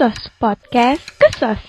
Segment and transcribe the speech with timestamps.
[0.00, 1.60] Kesos Podcast Kesos.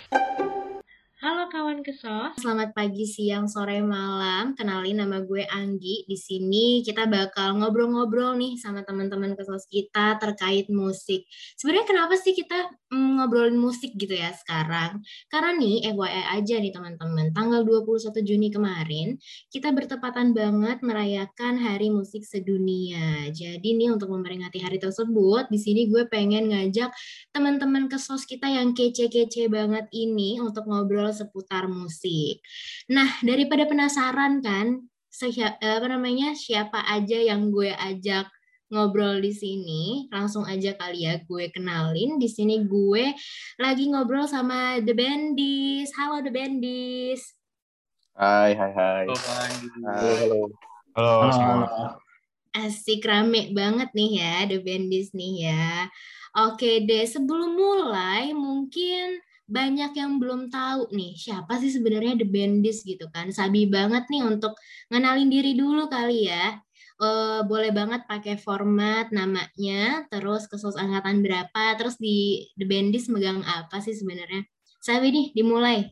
[1.20, 4.56] Halo kawan kesos, selamat pagi, siang, sore, malam.
[4.56, 6.08] Kenalin nama gue Anggi.
[6.08, 11.28] Di sini kita bakal ngobrol-ngobrol nih sama teman-teman kesos kita terkait musik.
[11.60, 15.00] Sebenarnya kenapa sih kita mm, ngobrolin musik gitu ya sekarang?
[15.32, 19.16] Karena nih FYI aja nih teman-teman, tanggal 21 Juni kemarin
[19.48, 23.32] kita bertepatan banget merayakan Hari Musik Sedunia.
[23.32, 26.92] Jadi nih untuk memperingati hari tersebut, di sini gue pengen ngajak
[27.32, 32.44] teman-teman kesos kita yang kece-kece banget ini untuk ngobrol seputar musik.
[32.92, 34.92] Nah, daripada penasaran kan,
[35.62, 38.32] apa namanya siapa aja yang gue ajak
[38.72, 42.16] ngobrol di sini, langsung aja kali ya gue kenalin.
[42.18, 43.12] Di sini gue
[43.60, 45.92] lagi ngobrol sama The Bandis.
[46.00, 47.22] Halo The Bandis.
[48.16, 49.06] Hai, hai, hai.
[49.12, 49.20] Halo,
[49.86, 50.42] Halo, halo.
[50.96, 51.32] Halo, Halo.
[51.36, 51.68] semua.
[52.52, 55.88] Asik rame banget nih ya The Bandis nih ya.
[56.36, 59.20] Oke deh, sebelum mulai mungkin
[59.52, 63.32] banyak yang belum tahu nih siapa sih sebenarnya The Bandis gitu kan.
[63.36, 64.56] Sabi banget nih untuk
[64.88, 66.56] ngenalin diri dulu kali ya.
[67.02, 73.42] Eh, boleh banget pakai format namanya, terus kesos angkatan berapa, terus di The Bandis megang
[73.42, 74.46] apa sih sebenarnya.
[74.78, 75.90] Sabi nih, dimulai.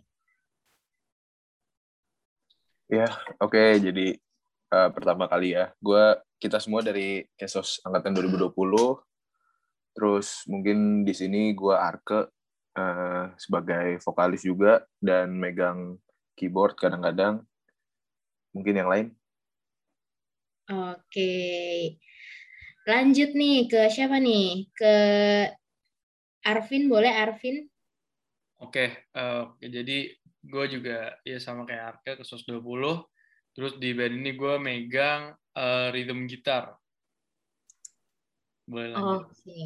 [2.94, 3.10] Ya,
[3.42, 3.82] oke.
[3.82, 4.22] Jadi
[4.70, 8.54] eh, pertama kali ya, gue kita semua dari Kesos angkatan 2020.
[9.98, 12.30] Terus mungkin di sini gue Arke
[12.78, 15.98] eh, sebagai vokalis juga dan megang
[16.38, 17.42] keyboard kadang-kadang.
[18.54, 19.19] Mungkin yang lain.
[20.70, 21.34] Oke.
[22.86, 24.70] Lanjut nih ke siapa nih?
[24.74, 24.96] Ke
[26.46, 27.66] Arvin, boleh Arvin?
[28.60, 32.62] Oke, oke, jadi gue juga ya sama kayak Arke ke SOS 20.
[33.56, 36.76] Terus di band ini gue megang eh, rhythm gitar.
[38.70, 39.26] Boleh lanjut.
[39.26, 39.64] Oke.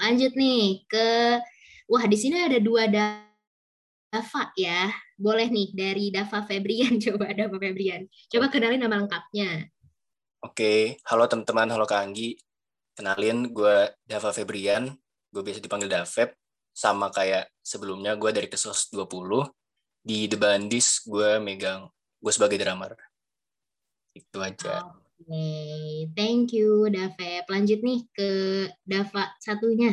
[0.00, 1.06] Lanjut nih ke
[1.90, 4.94] Wah, di sini ada dua Dava ya.
[5.18, 8.06] Boleh nih dari Dava Febrian coba Dava Febrian.
[8.30, 9.66] Coba kenalin nama lengkapnya.
[10.40, 12.32] Oke, halo teman-teman, halo Kak Anggi.
[12.96, 14.88] Kenalin, gue Dava Febrian.
[15.28, 16.32] Gue biasa dipanggil Davep.
[16.72, 19.44] Sama kayak sebelumnya, gue dari Kesos 20.
[20.00, 22.96] Di The Bandis, gue megang, gue sebagai drummer.
[24.16, 24.88] Itu aja.
[24.88, 25.44] Oke,
[26.16, 27.44] thank you Davep.
[27.44, 28.30] Lanjut nih ke
[28.80, 29.92] Dava satunya.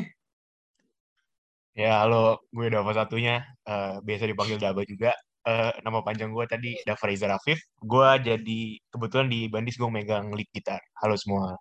[1.76, 3.44] Ya, halo, gue Dava satunya.
[3.68, 5.12] Eh, biasa dipanggil Dava juga.
[5.48, 7.56] Eh, nama panjang gue tadi Dava Reza Rafif.
[7.80, 10.84] Gue jadi, kebetulan di Bandis gue megang lead gitar.
[11.00, 11.56] Halo semua.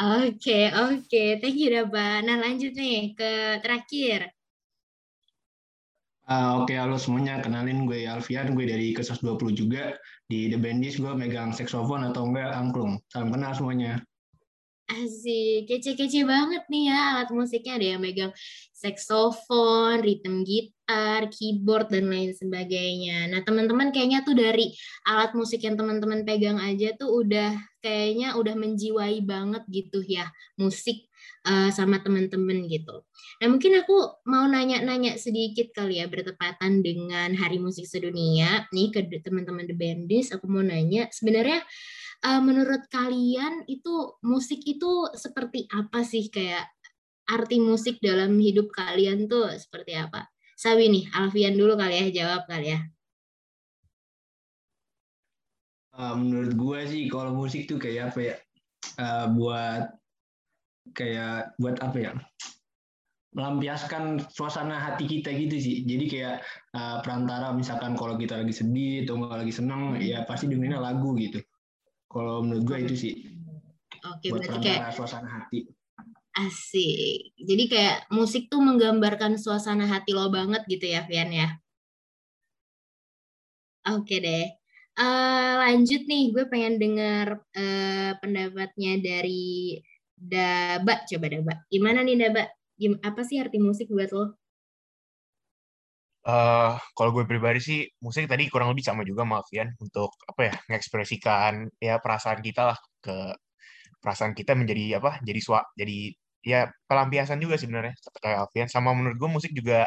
[0.00, 1.24] Oke, oke.
[1.44, 2.24] Thank you Dava.
[2.24, 4.32] Nah, lanjut nih ke terakhir.
[6.24, 7.44] Ah, Oke, halo semuanya.
[7.44, 9.92] Kenalin gue Alfian, gue dari Kesos 20 juga.
[10.24, 12.96] Di The Bandis gue megang saksofon atau enggak angklung.
[13.12, 14.00] Salam kenal semuanya.
[14.92, 17.80] Asik, kece-kece banget nih ya alat musiknya.
[17.80, 18.32] Ada yang megang
[18.76, 23.32] saksofon, rhythm gitar, keyboard, dan lain sebagainya.
[23.32, 24.68] Nah, teman-teman kayaknya tuh dari
[25.08, 30.28] alat musik yang teman-teman pegang aja tuh udah kayaknya udah menjiwai banget gitu ya
[30.60, 31.08] musik
[31.48, 33.00] eh, sama teman-teman gitu.
[33.40, 33.96] Nah, mungkin aku
[34.28, 38.68] mau nanya-nanya sedikit kali ya bertepatan dengan Hari Musik Sedunia.
[38.76, 41.64] Nih ke teman-teman The Bandis, aku mau nanya sebenarnya
[42.22, 46.70] eh, menurut kalian itu musik itu seperti apa sih kayak
[47.26, 50.26] arti musik dalam hidup kalian tuh seperti apa?
[50.58, 52.80] Sawi nih, Alfian dulu kali ya jawab kali ya.
[55.92, 58.36] Ah, menurut gue sih kalau musik tuh kayak apa ya?
[58.96, 59.92] Ah, buat
[60.96, 62.12] kayak buat apa ya?
[63.32, 65.76] Melampiaskan suasana hati kita gitu sih.
[65.84, 66.36] Jadi kayak
[66.78, 71.12] ah, perantara misalkan kalau kita lagi sedih atau nggak lagi seneng, ya pasti dengerinnya lagu
[71.18, 71.42] gitu.
[72.12, 73.14] Kalau menurut gue itu sih
[74.02, 75.64] Oke, buat berarti kayak suasana hati.
[76.36, 77.36] asik.
[77.40, 81.56] Jadi kayak musik tuh menggambarkan suasana hati lo banget gitu ya, Fian ya.
[83.88, 84.46] Oke deh.
[84.92, 89.80] Eh, lanjut nih, gue pengen dengar eh, pendapatnya dari
[90.12, 91.04] Daba.
[91.08, 91.54] Coba Daba.
[91.72, 92.44] Gimana nih Daba?
[92.76, 94.36] Gim- apa sih arti musik buat lo?
[96.22, 100.54] Eh, kalau gue pribadi sih, musik tadi kurang lebih sama juga, ya, untuk apa ya,
[100.70, 103.34] mengekspresikan ya perasaan kita lah ke
[103.98, 106.14] perasaan kita menjadi apa, jadi sua, jadi
[106.46, 108.68] ya pelampiasan juga sebenarnya kayak Alfian.
[108.70, 109.86] Sama menurut gue musik juga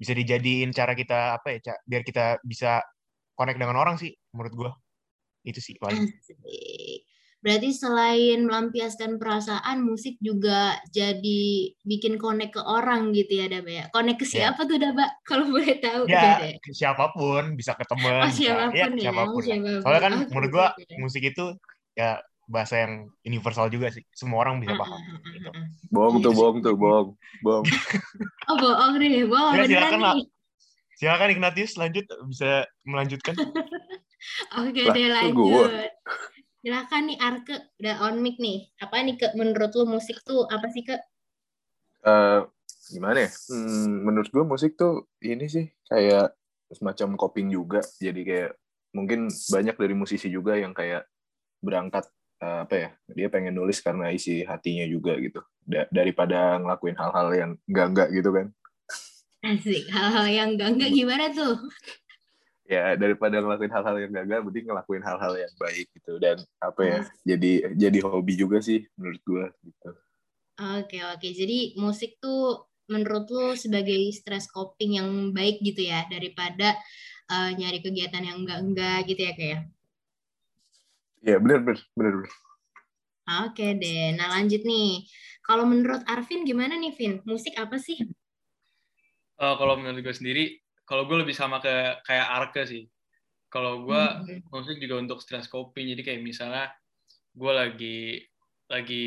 [0.00, 2.80] bisa dijadiin cara kita apa ya, biar kita bisa
[3.36, 4.70] connect dengan orang sih, menurut gue.
[5.52, 6.08] Itu sih paling.
[7.44, 13.84] Berarti selain melampiaskan perasaan, musik juga jadi bikin connect ke orang gitu ya, Daba ya.
[13.94, 14.50] Connect ke Ya.
[14.50, 15.06] siapa tuh, Daba?
[15.28, 16.02] Kalau boleh tahu.
[16.06, 19.02] Ya, gitu ke siapa pun bisa ke temen, Oh, bisa siapa pun ya ya.
[19.02, 19.82] siapa pun siapa pun.
[19.82, 20.96] Soalnya kan Oke, menurut gua oke.
[21.02, 21.42] musik itu
[21.98, 22.92] ya bahasa yang
[23.26, 24.06] universal juga sih.
[24.14, 25.02] Semua orang bisa Ah, paham.
[25.02, 25.50] ah, ah, gitu.
[25.50, 25.66] ah, ah.
[25.90, 27.08] Bohong Gitu tuh, bohong tuh, bohong.
[27.42, 27.66] Bohong.
[28.48, 30.14] Oh bohong nih, bohong Ya, silakan lah.
[30.14, 30.26] nih.
[30.98, 33.36] Silakan Ignatius lanjut bisa melanjutkan.
[34.58, 35.70] Oke Lah, deh lanjut.
[36.66, 38.66] Silakan nih Arke, udah on mic nih.
[38.82, 40.98] Apa nih ke menurut lu musik tuh apa sih ke?
[42.02, 42.40] Eh,
[42.90, 43.30] gimana ya?
[43.54, 46.34] Hmm, menurut gue musik tuh ini sih kayak
[46.74, 47.86] semacam coping juga.
[48.02, 48.58] Jadi kayak
[48.90, 51.06] mungkin banyak dari musisi juga yang kayak
[51.62, 52.10] berangkat
[52.42, 52.88] eh, apa ya?
[53.14, 55.38] Dia pengen nulis karena isi hatinya juga gitu.
[55.62, 58.46] Da- daripada ngelakuin hal-hal yang enggak-enggak gitu kan.
[59.46, 61.62] Asik, hal-hal yang enggak enggak gimana tuh?
[62.66, 66.18] Ya daripada ngelakuin hal-hal yang gagal, mending ngelakuin hal-hal yang baik gitu.
[66.18, 66.98] Dan apa ya?
[67.02, 67.10] Hmm.
[67.22, 69.90] Jadi jadi hobi juga sih menurut gue gitu.
[70.56, 76.74] Oke oke, jadi musik tuh menurut lu sebagai stress coping yang baik gitu ya daripada
[77.28, 79.60] eh, nyari kegiatan yang enggak enggak gitu ya kayak.
[81.22, 82.12] Ya bener bener bener.
[82.24, 82.34] bener.
[83.46, 85.02] Oke deh, nah lanjut nih.
[85.42, 87.14] Kalau menurut Arvin gimana nih Vin?
[87.26, 87.98] Musik apa sih?
[89.36, 92.86] Eh, kalau menurut gue sendiri, kalau gue lebih sama ke kayak Arke sih.
[93.50, 94.42] Kalau gue Hmm.
[94.54, 95.90] musik juga untuk stress coping.
[95.92, 96.70] Jadi kayak misalnya
[97.34, 97.98] gue lagi
[98.66, 99.06] lagi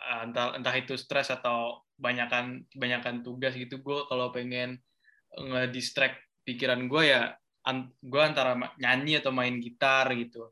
[0.00, 4.80] uh, entah entah itu stres atau banyakan banyakan tugas gitu gue kalau pengen
[5.36, 6.16] ngedistract
[6.48, 7.36] pikiran gue ya
[7.68, 10.48] an, gue antara nyanyi atau main gitar gitu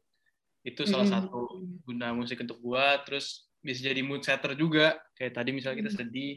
[0.60, 1.24] itu salah Hmm.
[1.24, 1.40] satu
[1.88, 6.00] guna musik untuk gue terus bisa jadi mood setter juga kayak tadi misalnya kita Hmm.
[6.04, 6.34] sedih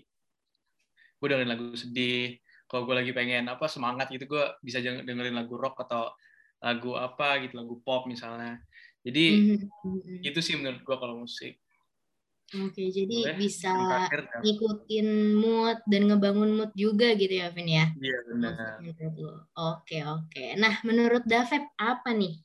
[1.20, 2.41] gue dengerin lagu sedih
[2.72, 6.16] kalau gue lagi pengen apa semangat gitu gue bisa dengerin lagu rock atau
[6.64, 8.64] lagu apa gitu lagu pop misalnya
[9.04, 10.24] jadi Mhm.
[10.24, 11.60] itu sih menurut gue kalau musik
[12.52, 14.40] Oke, jadi Boleh, bisa terakhir, ya.
[14.44, 15.08] ngikutin
[15.40, 17.88] mood dan ngebangun mood juga gitu ya, Vin ya?
[17.96, 19.34] iya benar Menurut lo.
[19.56, 20.60] Oke, oke.
[20.60, 22.44] Nah, menurut Davep apa nih?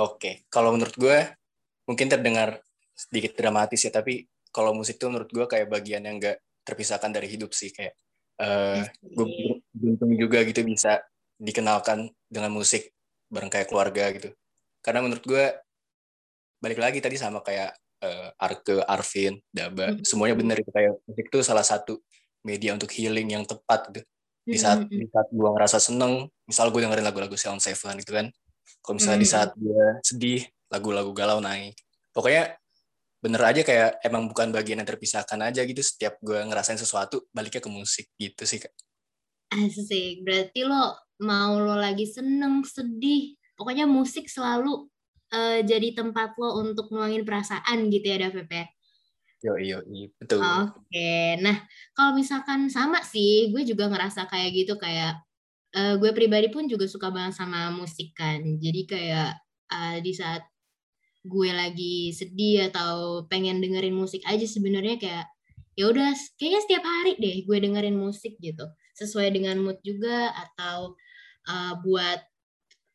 [0.00, 1.36] Oke, kalau menurut gue
[1.84, 2.64] mungkin terdengar
[2.96, 7.28] sedikit dramatis ya, tapi kalau musik tuh menurut gue kayak bagian yang gak terpisahkan dari
[7.28, 7.92] hidup sih kayak
[8.42, 9.26] eh gue
[9.70, 10.98] beruntung juga gitu bisa
[11.38, 12.90] dikenalkan dengan musik
[13.30, 14.34] bareng kayak keluarga gitu.
[14.82, 15.44] Karena menurut gue
[16.58, 20.02] balik lagi tadi sama kayak eh, Arke, Arvin, Daba, Mhm.
[20.02, 22.02] semuanya bener itu kayak musik tuh salah satu
[22.42, 24.02] media untuk healing yang tepat gitu.
[24.42, 24.90] Di saat Mhm.
[24.90, 28.26] di saat gue ngerasa seneng, misal gue dengerin lagu-lagu Sound Seven gitu kan.
[28.82, 29.34] Kalau misalnya di Mhm.
[29.38, 31.78] saat gue sedih, lagu-lagu galau naik.
[32.10, 32.58] Pokoknya
[33.22, 35.78] bener aja kayak emang bukan bagian yang terpisahkan aja gitu.
[35.78, 38.74] Setiap gue ngerasain sesuatu, baliknya ke musik gitu sih kak.
[39.54, 40.26] Asik.
[40.26, 44.90] Berarti lo mau lo lagi seneng, sedih, pokoknya musik selalu
[45.30, 48.66] eh, jadi tempat lo untuk nuangin perasaan gitu ya, Davep ya?
[49.42, 49.78] Yo yo
[50.22, 50.38] betul.
[50.38, 51.66] Oke, nah
[51.98, 55.18] kalau misalkan sama sih, gue juga ngerasa kayak gitu kayak
[55.74, 58.38] eh, gue pribadi pun juga suka banget sama musik kan.
[58.38, 59.30] Jadi kayak
[59.70, 60.46] eh, di saat
[61.22, 65.26] gue lagi sedih atau pengen dengerin musik aja sebenarnya kayak
[65.78, 68.66] ya udah kayaknya setiap hari deh gue dengerin musik gitu
[68.98, 70.98] sesuai dengan mood juga atau
[71.48, 72.20] eh, buat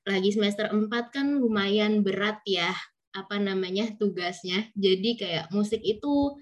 [0.08, 2.72] lagi semester 4 kan lumayan berat ya
[3.16, 6.38] apa namanya tugasnya jadi kayak musik itu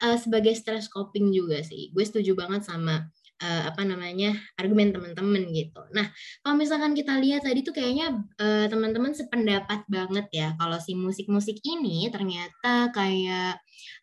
[0.00, 1.92] eh, sebagai stress coping juga sih.
[1.92, 5.82] Gue setuju banget sama eh, apa namanya argumen teman-teman gitu.
[5.96, 6.06] Nah,
[6.44, 11.58] kalau misalkan kita lihat tadi tuh kayaknya eh, teman-teman sependapat banget ya kalau si musik-musik
[11.64, 13.58] ini ternyata kayak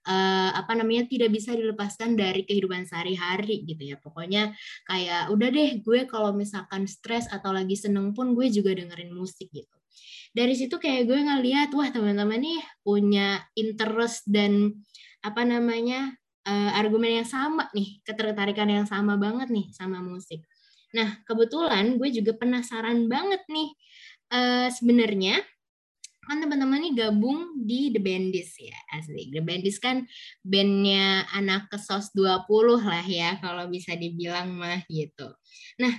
[0.09, 3.97] eh, apa namanya tidak bisa dilepaskan dari kehidupan sehari-hari gitu ya.
[4.01, 4.51] Pokoknya
[4.89, 9.53] kayak udah deh gue kalau misalkan stres atau lagi seneng pun gue juga dengerin musik
[9.53, 9.77] gitu
[10.37, 14.69] dari situ kayak gue ngeliat wah teman-teman nih punya interest dan
[15.25, 16.13] apa namanya
[16.47, 20.47] eh, argumen yang sama nih ketertarikan yang sama banget nih sama musik.
[20.95, 23.69] Nah kebetulan gue juga penasaran banget nih
[24.31, 25.43] eh, sebenarnya
[26.27, 30.03] kan teman-teman nih gabung di The Bandits ya asli The Bandits kan
[30.43, 32.43] bandnya anak kesos 20
[32.83, 35.31] lah ya kalau bisa dibilang mah gitu.
[35.79, 35.95] Nah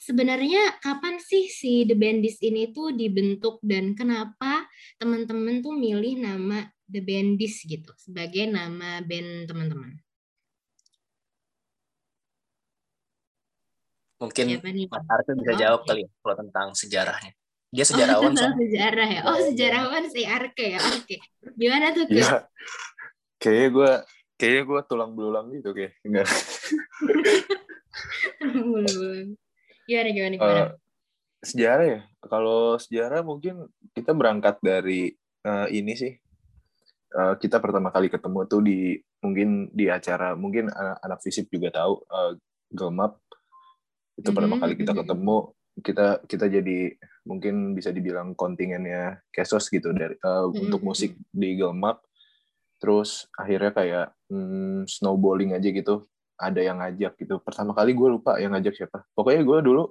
[0.00, 4.64] sebenarnya kapan sih si The Bandits ini tuh dibentuk dan kenapa
[4.96, 9.92] teman-teman tuh milih nama The Bandits gitu sebagai nama band teman-teman?
[14.20, 14.44] Mungkin?
[14.88, 17.32] Mas Arke bisa Oh, jawab kali ya kalau tentang sejarahnya.
[17.74, 18.62] Dia Oh, sejarawan tentang soalnya.
[18.62, 19.20] sejarah ya.
[19.26, 20.80] Oh, sejarawan si Arke ya.
[20.80, 21.16] Oke.
[21.58, 22.14] Gimana tuh, Ke?
[22.14, 22.30] Iya.
[23.36, 23.90] Kayaknya gue
[24.34, 25.92] kayaknya gue tulang belulang gitu kayak.
[26.06, 26.28] Enggak.
[28.40, 29.34] Belum.
[29.84, 30.62] Gimana gimana gimana?
[30.62, 30.68] Eh,
[31.44, 32.00] sejarah ya.
[32.24, 35.12] Kalau sejarah mungkin kita berangkat dari
[35.44, 36.12] eh, ini sih.
[37.14, 41.70] Eh, kita pertama kali ketemu tuh di mungkin di acara mungkin anak, anak fisip juga
[41.70, 42.32] tahu eh,
[42.74, 43.22] Gelmap
[44.18, 44.98] itu pertama Mhm, kali kita mhm.
[45.06, 45.36] ketemu.
[45.74, 46.78] Kita kita jadi
[47.26, 50.70] mungkin bisa dibilang kontingennya Kesos gitu dari uh, Mm-mm.
[50.70, 52.02] untuk musik di Gelmap
[52.82, 56.10] terus akhirnya kayak hmm, snowballing aja gitu.
[56.34, 57.38] Ada yang ngajak gitu.
[57.42, 59.06] Pertama kali gue lupa yang ngajak siapa.
[59.14, 59.82] Pokoknya gue dulu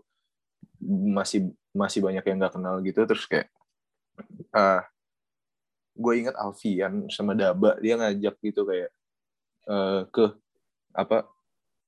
[1.16, 3.00] masih masih banyak yang nggak kenal gitu.
[3.08, 3.48] Terus kayak
[4.52, 4.84] ah
[5.94, 8.90] gue ingat Alfian sama Daba dia ngajak gitu kayak
[9.70, 10.26] eh, ke
[10.94, 11.30] apa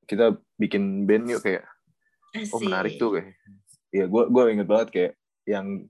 [0.06, 1.66] kita bikin band yuk kayak.
[2.54, 3.34] Oh menarik tuh kayak.
[3.90, 5.14] Ya gue gue inget banget kayak
[5.46, 5.90] yang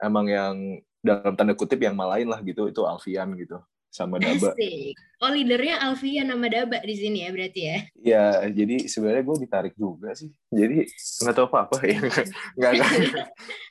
[0.00, 0.54] emang yang
[1.00, 3.56] dalam tanda kutip yang malain lah gitu itu Alfian gitu
[3.90, 4.54] sama Daba.
[4.54, 4.94] Asik.
[5.20, 7.78] Oh leadernya Alfian nama Daba di sini ya berarti ya.
[7.98, 10.30] ya jadi sebenarnya gue ditarik juga sih.
[10.52, 10.86] Jadi
[11.24, 11.98] nggak tahu apa apa ya.
[12.58, 12.90] Nggak nggak.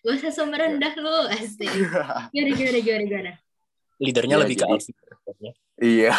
[0.04, 1.72] Gak usah so merendah lo, asik.
[2.36, 3.32] Gimana gimana gimana gimana.
[4.00, 4.92] Leadernya Ya, lebih ke jadi- Alfi.
[5.80, 6.12] iya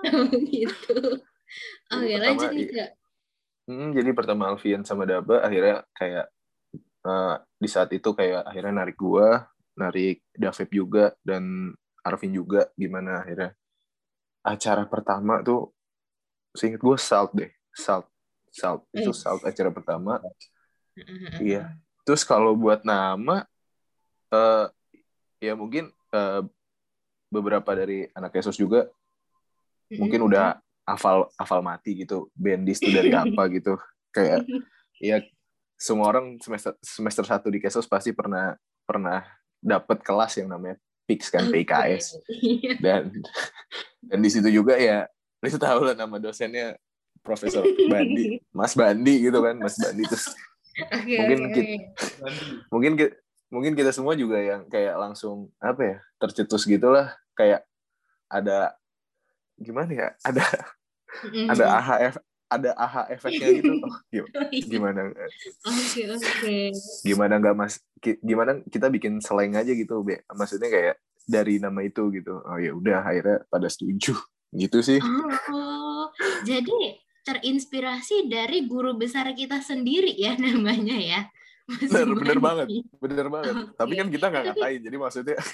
[0.52, 0.96] gitu.
[1.88, 2.74] Oke lanjut nih iya.
[2.76, 2.90] kak.
[3.68, 6.26] Hmm, jadi pertama Alfian sama Daba akhirnya kayak
[7.04, 9.44] eh, di saat itu kayak akhirnya narik gua,
[9.76, 13.52] narik Davep juga dan Arvin juga gimana akhirnya
[14.40, 15.72] acara pertama tuh
[16.52, 18.08] seingat gua Salt deh, Salt,
[18.48, 19.12] Salt itu.
[19.12, 20.20] Salt acara pertama.
[21.38, 21.76] Iya.
[22.04, 23.44] Terus kalau buat nama
[24.28, 24.66] eh
[25.40, 26.42] ya mungkin eh,
[27.28, 28.88] beberapa dari anak Yesus juga
[29.90, 33.76] mungkin udah hafal hafal mati gitu bendis itu dari apa gitu.
[34.08, 34.44] Kayak
[34.98, 35.20] ya
[35.76, 39.22] semua orang semester semester satu di Kesos pasti pernah pernah
[39.60, 40.74] dapat kelas yang namanya
[41.06, 42.72] PIKS kan PKS Iya.
[42.80, 43.02] dan
[44.02, 45.06] dan di situ juga ya
[45.38, 46.74] lu tahu lah nama dosennya
[47.22, 50.26] Profesor Bandi Mas Bandi gitu kan Mas Bandi terus
[50.78, 51.82] Oke Mungkin oke, kita-
[52.70, 53.14] mungkin ki-
[53.48, 57.12] mungkin kita semua juga yang kayak langsung apa ya tercetus gitulah.
[57.32, 57.64] Kayak
[58.26, 58.74] ada
[59.54, 60.44] gimana ya ada
[61.24, 61.46] Mm-mm.
[61.50, 63.72] ada aha ef- ada aha efeknya gitu.
[63.76, 65.12] Oh, gi- gimana?
[65.64, 66.56] Oke oke.
[67.02, 67.80] gimana nggak mas
[68.22, 70.20] gimana kita bikin slang aja gitu be.
[70.30, 72.40] Maksudnya kayak dari nama itu gitu.
[72.40, 74.16] Oh ya udah akhirnya pada setuju.
[74.48, 74.96] Gitu sih.
[75.52, 76.08] Oh,
[76.40, 81.20] jadi terinspirasi dari guru besar kita sendiri ya namanya ya.
[81.68, 83.54] Bener bener banget bener banget.
[83.80, 85.38] Tapi kan kita nggak ngatain jadi maksudnya.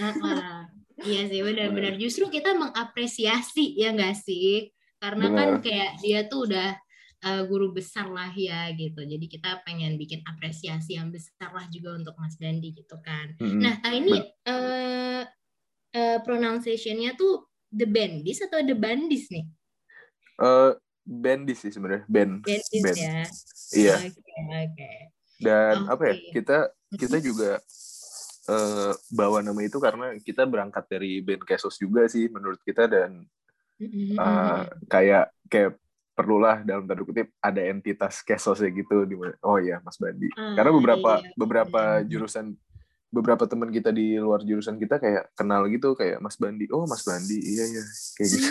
[0.94, 4.71] Iya sih benar-benar justru kita mengapresiasi ya nggak sih?
[5.02, 5.64] Karena kan Benar.
[5.66, 6.78] kayak dia tuh udah
[7.26, 9.02] uh, guru besar lah ya gitu.
[9.02, 13.35] Jadi kita pengen bikin apresiasi yang besar lah juga untuk Mas Dandi gitu kan.
[13.42, 15.23] Mm, nah uh, ini uh,
[15.99, 17.42] uh, pronunciation-nya tuh
[17.75, 19.44] the bandis atau the bandis nih?
[20.35, 20.73] Eh,
[21.04, 23.23] bandis sih sebenarnya band bandis band ya?
[23.75, 23.94] Iya.
[23.99, 24.40] Oke
[24.71, 24.90] oke
[25.40, 26.58] dan apa ya kita
[26.94, 27.58] kita juga
[28.48, 33.24] eh, bawa nama itu karena kita berangkat dari band Kesos juga sih menurut kita dan
[33.80, 35.78] eh, kayak kayak
[36.14, 40.70] perlulah dalam tanda kutip ada entitas Kesosnya gitu di oh iya Mas Bandi Ah, karena
[40.70, 41.30] beberapa iya.
[41.34, 42.06] beberapa Benar.
[42.06, 42.46] jurusan
[43.10, 47.02] beberapa teman kita di luar jurusan kita kayak kenal gitu kayak Mas Bandi oh Mas
[47.02, 47.82] Bandi iya iya
[48.14, 48.48] kayak gitu.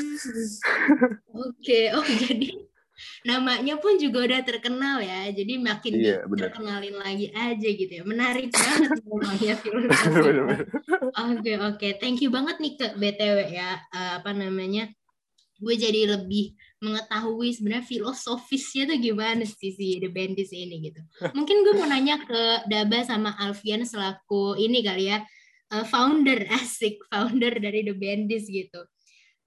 [1.47, 2.47] Oke, oh jadi
[3.23, 5.31] namanya pun juga udah terkenal ya.
[5.31, 6.51] Jadi makin Iya, benar.
[6.51, 8.03] dikenalin lagi aja gitu ya.
[8.03, 10.63] Menarik banget namanya filosofi.
[11.13, 11.87] Oke, oke.
[12.01, 13.79] Thank you banget nih ke BTW ya.
[13.93, 14.89] Eh, apa namanya?
[15.63, 20.99] Gue jadi lebih mengetahui sebenarnya filosofisnya tuh gimana sih si The Bandits ini gitu.
[21.37, 25.23] Mungkin gue mau nanya ke Daba sama Alfian selaku ini kali ya
[25.71, 28.83] eh, founder asik founder dari The Bandits gitu.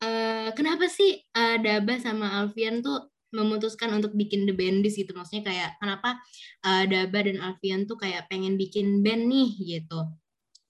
[0.01, 3.05] Eh, kenapa sih Daba sama Alfian tuh
[3.37, 5.12] memutuskan untuk bikin The Bandits gitu?
[5.12, 6.16] Maksudnya kayak kenapa
[6.64, 10.00] eh, Daba dan Alfian tuh kayak pengen bikin band nih gitu?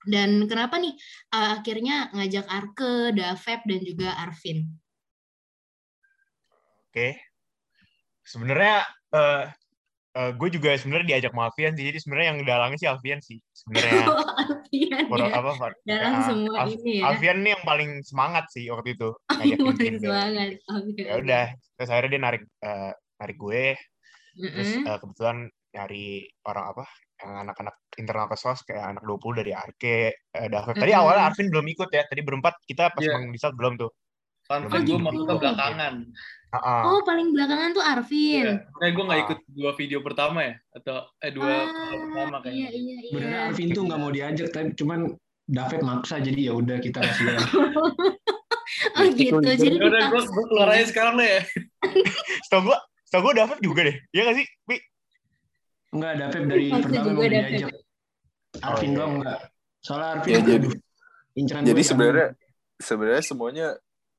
[0.06, 0.94] Dan kenapa nih
[1.32, 4.66] eh, akhirnya ngajak Arke, Davep dan juga Arvin?
[6.90, 7.22] Oke.
[8.26, 8.82] Sebenarnya
[9.14, 9.44] eh
[10.16, 11.84] eh, gue juga sebenarnya diajak sama Alfian sih.
[11.86, 13.38] Jadi sebenarnya yang dalangnya sih Alfian sih.
[13.52, 14.00] Sebenarnya
[14.40, 15.38] Alfian Orang ya.
[15.38, 17.02] apa Far- Dalam ya, semua Alf- ini ya.
[17.12, 20.02] Alfian nih yang paling semangat sih waktu itu Yang ngajakin paling bikin band.
[20.02, 20.48] semangat.
[20.72, 21.44] Oke, Ya udah,
[21.76, 23.64] terus akhirnya dia narik eh, narik gue,
[24.36, 24.88] terus Mm-mm.
[24.88, 25.36] eh, kebetulan
[25.72, 26.06] nyari
[26.44, 26.84] orang apa
[27.16, 30.74] yang anak-anak internal ke sos kayak anak 20 dari Arke, David.
[30.74, 31.00] Tadi Mm-mm.
[31.00, 33.88] awalnya Arvin belum ikut ya, tadi berempat kita pas manggung di South belum tuh.
[34.46, 35.94] Fun Oh, fact gue masuk ke belakangan.
[36.58, 36.82] Ah.
[36.86, 38.46] Oh, paling belakangan tuh Arvin.
[38.46, 38.68] Iya.
[38.72, 39.24] Nah, gue nggak Ah.
[39.24, 42.68] ikut dua video pertama ya, atau eh dua Ah, kali pertama iya, kayaknya.
[42.70, 43.10] iya, iya.
[43.10, 45.00] Beneran Arvin tuh nggak mau diajak, tapi cuman
[45.44, 47.26] David maksa jadi ya udah kita kasih.
[48.92, 51.42] Oh gitu, jadi Ya udah gue keluar aja sekarang deh ya.
[52.42, 53.96] Setahu gue, setahu gue David juga deh.
[54.10, 54.46] Iya nggak sih?
[54.62, 54.76] Pi?
[55.88, 57.32] Enggak, David dari Maksa pertama juga mau David.
[57.46, 57.70] diajak.
[58.58, 58.96] Arvin iya.
[58.96, 59.38] doang enggak.
[59.78, 60.78] Soalnya Arvin Ya, jadi-
[61.36, 62.28] inceran jadi sebenarnya
[62.78, 63.66] sebenarnya semuanya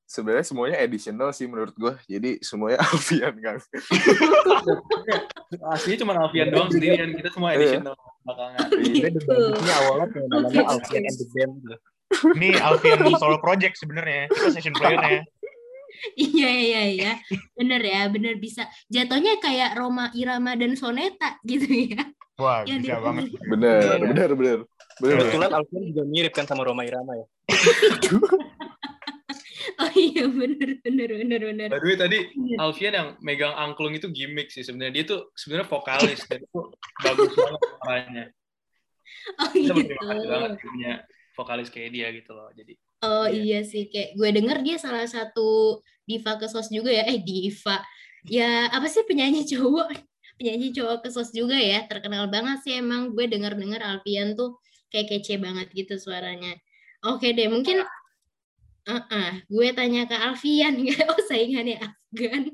[0.07, 3.59] sebenarnya semuanya additional sih menurut gue jadi semuanya Alfian kan
[5.75, 7.57] Aslinya cuma Alfian doang sendirian, kita semua Iya.
[7.59, 7.95] additional.
[8.23, 8.67] belakangan.
[8.67, 9.19] Gue gitu.
[9.23, 11.75] debutnya awalnya namanya Alfian and the Band gitu.
[12.35, 14.27] Ini Alfian solo project sebenarnya.
[14.27, 15.23] Kita session player-nya.
[16.13, 17.11] Iya iya iya,
[17.53, 18.63] bener ya, bener bisa.
[18.85, 22.03] Jatuhnya kayak Roma Irama dan Soneta gitu ya.
[22.37, 23.23] Wah, Yang bisa di- banget.
[23.49, 23.97] Bener, Iya.
[24.03, 24.59] bener, bener.
[24.97, 25.17] Bener.
[25.19, 27.25] Kebetulan Alfian juga mirip kan sama Roma Irama ya.
[29.81, 31.69] Oh iya bener bener bener bener.
[31.73, 32.55] By the way tadi Iya.
[32.61, 34.93] Alfian yang megang angklung itu gimmick sih sebenarnya.
[35.01, 36.61] Dia tuh sebenarnya vokalis dan itu
[37.01, 38.25] bagus banget suaranya.
[39.39, 39.95] Oh Kita gitu.
[40.27, 40.91] banget punya
[41.31, 42.51] vokalis kayak dia gitu loh.
[42.53, 43.39] Jadi Oh Iya.
[43.39, 47.05] iya sih, kayak gue denger dia salah satu diva ke sos juga ya.
[47.07, 47.79] Eh diva,
[48.25, 49.93] ya apa sih penyanyi cowok,
[50.35, 51.85] penyanyi cowok ke sos juga ya.
[51.85, 54.57] Terkenal banget sih emang gue denger-denger Alfian tuh
[54.91, 56.57] kayak kece banget gitu suaranya.
[57.05, 57.85] Oke deh, mungkin
[58.87, 60.79] uh gue tanya ke Alfian,
[61.11, 62.47] oh saingannya Afgan.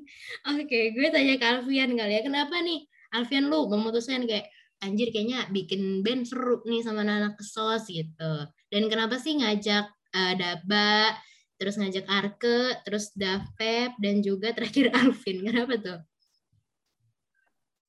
[0.57, 4.49] Oke, gue tanya ke Alfian kali ya, kenapa nih Alfian lu memutuskan kayak
[4.81, 8.33] anjir kayaknya bikin band seru nih sama anak-anak ke sos gitu.
[8.67, 11.15] Dan kenapa sih ngajak eh, Daba,
[11.55, 15.45] terus ngajak Arke, terus Davep, dan juga terakhir Alvin.
[15.47, 15.99] Kenapa tuh?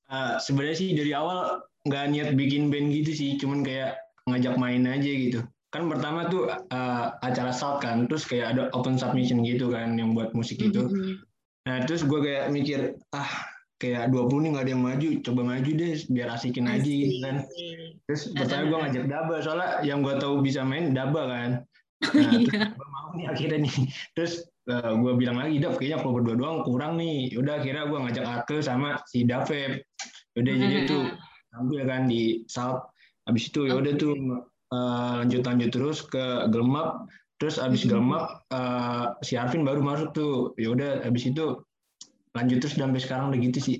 [0.06, 3.98] Ah, sebenarnya sih dari awal nggak niat bikin band gitu sih, cuman kayak
[4.28, 5.40] ngajak main aja gitu.
[5.75, 10.14] Kan pertama tuh ah, acara salt kan, terus kayak ada open submission gitu kan yang
[10.14, 10.87] buat musik itu.
[10.87, 11.26] Mhm.
[11.66, 13.50] Nah terus gue kayak mikir, ah
[13.83, 17.37] kayak 20 nih nggak ada yang maju, coba maju deh biar asikin aja gitu kan.
[18.07, 21.50] Terus pertama gue ngajak Daba, soalnya yang gue tahu bisa main Daba kan.
[22.04, 22.69] Oh, Nah, terus iya.
[22.76, 23.76] gue mau nih akhirnya nih.
[24.12, 24.33] Terus
[24.69, 27.33] gue bilang lagi, Dav kayaknya kalau berdua doang kurang nih.
[27.35, 29.83] Udah akhirnya gue ngajak Arke sama si Davep.
[30.37, 30.88] Udah jadi Hmm.
[30.88, 31.04] tuh
[31.49, 32.93] tampil kan di Salt.
[33.25, 34.12] Habis itu ya udah tuh
[34.75, 37.07] eh, lanjut-lanjut terus ke Gelmap.
[37.38, 37.90] Terus habis Mhm.
[37.95, 40.35] Gelmap eh, si Arvin baru masuk tuh.
[40.59, 41.62] Ya udah habis itu
[42.35, 43.78] lanjut terus sampai sekarang udah gitu sih.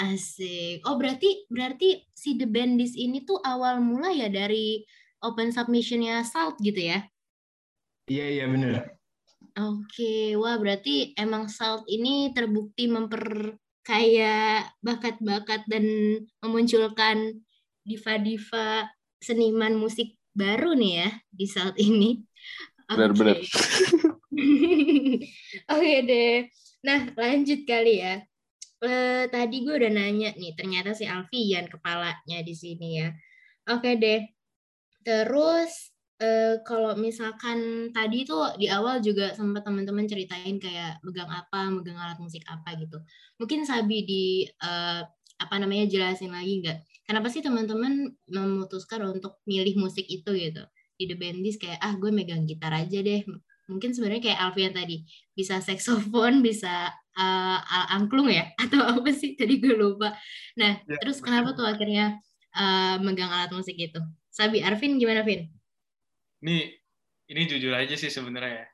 [0.00, 0.84] Asik.
[0.84, 4.84] Oh berarti berarti si The Bandits ini tuh awal mula ya dari
[5.24, 7.04] open submissionnya Salt gitu ya?
[8.06, 8.96] Iya iya bener.
[9.56, 15.84] Oke, wah berarti emang Salt ini terbukti memperkaya bakat-bakat dan
[16.44, 17.40] memunculkan
[17.88, 18.84] diva-diva
[19.16, 22.20] seniman musik baru nih ya di Salt ini.
[22.86, 23.40] Benar-benar.
[23.40, 23.48] Oke.
[25.74, 26.46] Oke deh.
[26.84, 28.20] Nah lanjut kali ya.
[28.76, 33.08] Eh, tadi gue udah nanya nih, ternyata si Alfian kepalanya di sini ya.
[33.72, 34.20] Oke deh.
[35.00, 41.72] Terus eh, kalau misalkan tadi tuh di awal juga sempat teman-teman ceritain kayak megang apa,
[41.72, 43.00] megang alat musik apa gitu.
[43.40, 45.02] Mungkin Sabi di eh,
[45.36, 46.78] apa namanya jelasin lagi nggak?
[47.06, 50.62] Kenapa sih teman-teman memutuskan untuk milih musik itu gitu?
[50.98, 53.22] Di The Bandits kayak ah gue megang gitar aja deh.
[53.70, 57.62] Mungkin sebenarnya kayak Alfian tadi bisa saksofon, bisa al-
[57.94, 60.18] angklung ya atau apa sih tadi gue lupa.
[60.58, 60.98] Nah, Ya.
[60.98, 62.18] terus kenapa tuh akhirnya
[62.52, 64.02] eh, megang alat musik itu?
[64.28, 65.46] Sabi Arvin gimana Vin?
[66.44, 66.68] ini
[67.26, 68.66] ini jujur aja sih sebenarnya ya.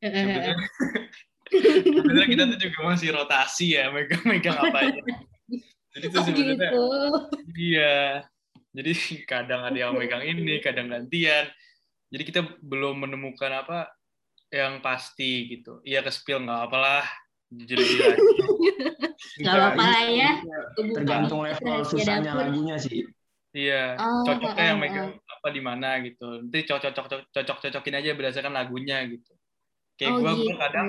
[0.00, 0.56] Eh, Sebenarnya
[2.00, 5.00] sebenarnya kita tuh juga masih rotasi ya megang-megang apa aja.
[5.90, 6.84] Jadi tuh Oh sebenarnya gitu.
[7.58, 7.98] Iya.
[8.70, 8.92] Jadi
[9.30, 11.50] kadang ada yang megang ini, kadang gantian.
[12.10, 13.90] Jadi kita belum menemukan apa
[14.50, 15.78] yang pasti gitu.
[15.86, 17.06] Iya ke spill nggak apalah.
[17.50, 18.22] Jujur jujur aja.
[19.42, 20.30] Gak apa-apa lah ya.
[20.78, 23.06] Tergantung level susahnya lagunya sih.
[23.50, 26.46] Iya, Oh, cocoknya yang oh, megang apa di mana gitu.
[26.46, 29.32] Nanti cocok cocok cocok cocokin aja berdasarkan lagunya gitu.
[29.98, 30.46] Kayak Oh gua gitu.
[30.46, 30.88] gua kadang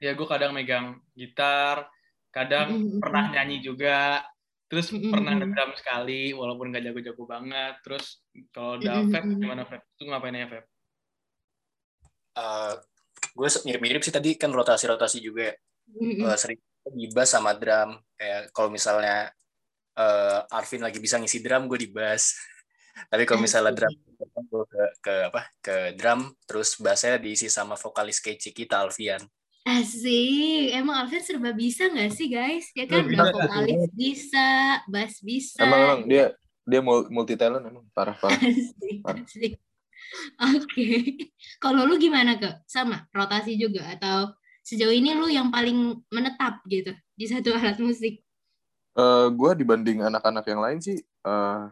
[0.00, 1.88] ya gue kadang megang gitar,
[2.36, 3.00] kadang Mm-mm.
[3.00, 4.20] pernah nyanyi juga,
[4.68, 5.08] terus Mm-mm.
[5.08, 7.74] pernah ngedrum sekali walaupun gak jago-jago banget.
[7.80, 8.20] Terus
[8.52, 9.12] kalau udah Mm-mm.
[9.16, 9.82] Feb gimana Feb?
[9.96, 10.64] Itu ngapain ya Feb?
[12.36, 12.74] Eh,
[13.32, 15.56] gue mirip-mirip sih tadi kan rotasi-rotasi juga ya.
[15.96, 19.30] Eh, sering di bass sama drum kayak kalau misalnya
[19.96, 22.34] eh, Arvin lagi bisa ngisi drum gue di bass
[23.10, 23.94] tapi kalau misalnya drum
[24.46, 29.22] gue ke, ke apa ke drum terus bassnya diisi sama vokalis kece kita Alfian
[29.66, 32.70] Asik, emang Alvin serba bisa nggak sih guys?
[32.70, 33.34] Ya kan, Bisa.
[33.34, 35.58] vokalis bisa, bass bisa.
[35.58, 36.30] Emang emang dia
[36.62, 38.38] dia multi talent emang parah parah.
[38.46, 39.58] Asik, asik.
[40.38, 40.86] Oke,
[41.58, 42.46] kalau lu gimana ke?
[42.70, 44.30] Sama, rotasi juga atau
[44.62, 48.22] sejauh ini lu yang paling menetap gitu di satu alat musik?
[48.94, 51.62] Eh gue dibanding anak-anak yang lain sih eh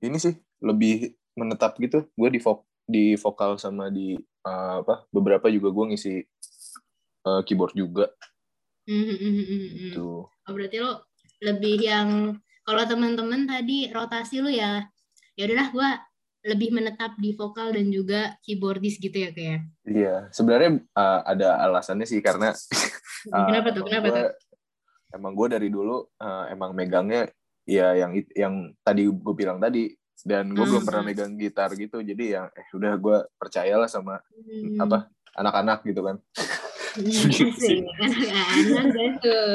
[0.00, 0.32] ini sih
[0.64, 2.08] lebih menetap gitu.
[2.16, 6.24] Gue di vo- di vokal sama di eh, apa beberapa juga gue ngisi
[7.22, 8.06] eh, keyboard juga
[8.84, 9.70] Hmm, hmm, hmm, hmm, hmm.
[9.70, 10.08] gitu.
[10.26, 11.06] Oh, berarti lo
[11.38, 14.82] lebih yang kalau teman-teman tadi rotasi lu ya,
[15.32, 15.88] ya udahlah gua
[16.40, 19.60] lebih menetap di vokal dan juga keyboardis gitu ya kayak.
[19.82, 22.50] Iya, sebenarnya eh, ada alasannya sih karena
[23.30, 23.80] eh, Kenapa tuh?
[23.80, 24.48] emang Kenapa gua- tuh?
[25.10, 27.26] Emang gue dari dulu eh, emang megangnya
[27.66, 29.90] ya yang yang tadi gue bilang tadi
[30.22, 30.86] dan gue belum Hmm.
[30.86, 34.78] pernah megang gitar gitu jadi ya eh udah gue percayalah sama Hmm.
[34.78, 34.98] apa
[35.34, 36.16] anak-anak gitu kan.
[38.00, 39.50] Anak-anak tuh.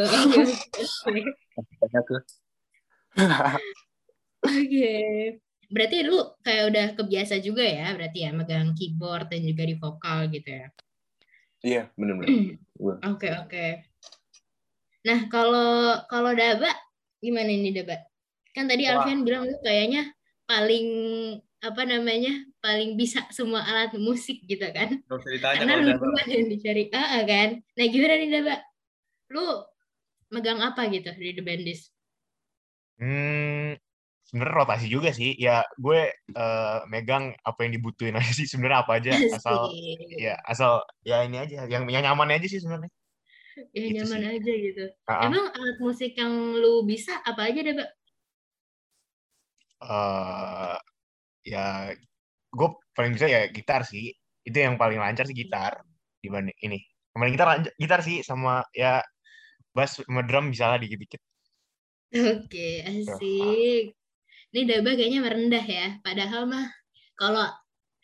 [1.55, 2.21] banyak tuh
[4.45, 4.93] Oke.
[5.65, 10.29] Berarti lu kayak udah kebiasa juga ya, berarti ya megang keyboard dan juga di vokal
[10.29, 10.67] gitu ya.
[11.65, 13.65] iya bener-bener Gua- Oke, oke.
[15.01, 16.69] Nah, kalau kalau Daba
[17.17, 17.97] gimana ini Daba?
[18.53, 19.01] Kan tadi Wah.
[19.01, 20.13] Alfian bilang lu kayaknya
[20.45, 20.87] paling
[21.65, 22.37] apa namanya?
[22.65, 24.97] Paling bisa semua alat musik gitu kan.
[25.05, 26.89] Karena dua yang dicari.
[26.89, 27.61] Ah, ah, kan.
[27.61, 28.57] Nah, gimana nih Daba?
[29.29, 29.45] Lu
[30.33, 31.93] megang apa gitu di The Bandits?
[32.97, 33.77] Hmm,
[34.25, 35.37] sebenarnya rotasi juga sih.
[35.37, 39.69] Ya gue eh, megang apa yang dibutuhin aja sih sebenarnya apa aja asal
[40.17, 42.89] ya asal ya ini aja yang yang nyaman aja sih sebenarnya.
[43.71, 44.31] Ya, gitu nyaman sih.
[44.41, 44.85] aja gitu.
[45.05, 45.29] Ah.
[45.29, 47.85] Emang alat musik yang lu bisa apa aja Daba?
[49.85, 50.77] eh
[51.45, 51.93] ya
[52.55, 54.15] gue paling bisa ya gitar sih
[54.47, 55.83] itu yang paling lancar sih gitar
[56.23, 56.79] dibanding ini
[57.11, 59.03] kemarin gitar lancar, gitar sih sama ya
[59.75, 61.19] bass sama drum bisa lah dikit-dikit
[62.15, 63.91] Oke, asik.
[64.55, 65.99] Ini Daba kayaknya merendah ya.
[65.99, 66.71] Padahal mah
[67.19, 67.43] kalau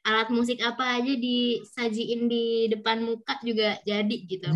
[0.03, 4.51] alat musik apa aja disajiin di depan muka juga jadi gitu.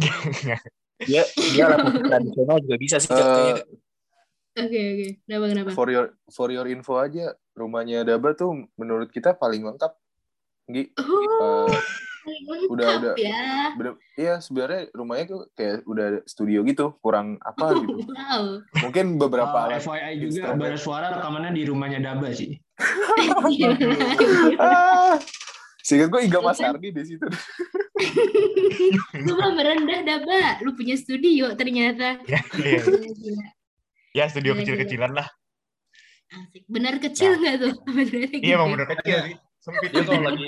[1.07, 1.23] Dia
[1.55, 3.15] dia alat musik tradisional juga bisa sih.
[3.15, 3.63] Eh,
[4.55, 5.07] Oke, oke.
[5.27, 5.69] Kenapa, kenapa?
[5.75, 9.95] for your for your info aja rumahnya Daba tuh menurut kita paling lengkap
[10.67, 11.69] Gi Oh,
[12.25, 13.13] paling udah- udah.
[13.15, 13.69] ya.
[13.73, 18.43] bener iya sebenarnya rumahnya tuh kayak udah studio gitu kurang apa gitu Wow.
[18.81, 22.57] mungkin beberapa Uh, alat FYI juga bara suara rekamannya di rumahnya Daba sih.
[24.57, 25.15] ah,
[25.79, 27.25] sehingga gue Iga Mas Ardi di situ
[29.17, 30.59] Lu mah merendah Daba.
[30.59, 32.19] Lu punya studio ternyata.
[32.25, 32.81] ya iya.
[32.83, 33.45] Gila.
[34.13, 35.27] ya studio kecil-kecilan lah
[36.27, 36.63] Asik.
[36.65, 37.73] Benar kecil nggak tuh?
[37.95, 38.75] Benernya iya emang gitu.
[38.75, 40.47] bener kecil sih sempit Dia kalau lagi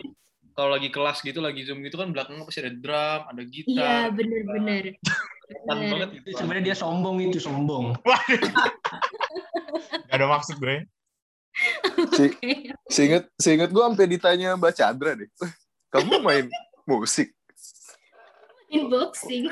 [0.51, 4.05] kalau lagi kelas gitu, lagi zoom gitu kan belakangnya pasti ada drum, ada Iya, gitar.
[4.11, 4.83] bener-bener.
[4.97, 5.89] Kelihatan Bener.
[5.93, 6.29] banget Itu gitu.
[6.35, 7.85] sebenarnya dia sombong itu sombong.
[10.03, 10.81] gak ada maksud gue
[12.17, 12.37] Si-
[12.87, 15.51] seinget seinget gue sampai ditanya Mbak Chandra deh "Eh,
[15.89, 16.45] kamu main
[16.83, 17.33] musik
[18.67, 19.47] Unboxing.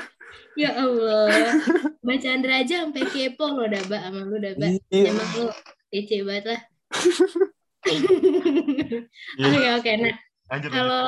[0.54, 1.56] Ya Allah.
[2.00, 4.68] Mbak Chandra aja sampai kepo loh Daba sama lu Daba.
[4.88, 5.46] iya Emang lu
[5.88, 6.60] kece banget lah.
[7.86, 9.46] Iya.
[9.46, 9.92] Oke oke.
[10.02, 10.14] Nah
[10.50, 11.02] lanjut kalau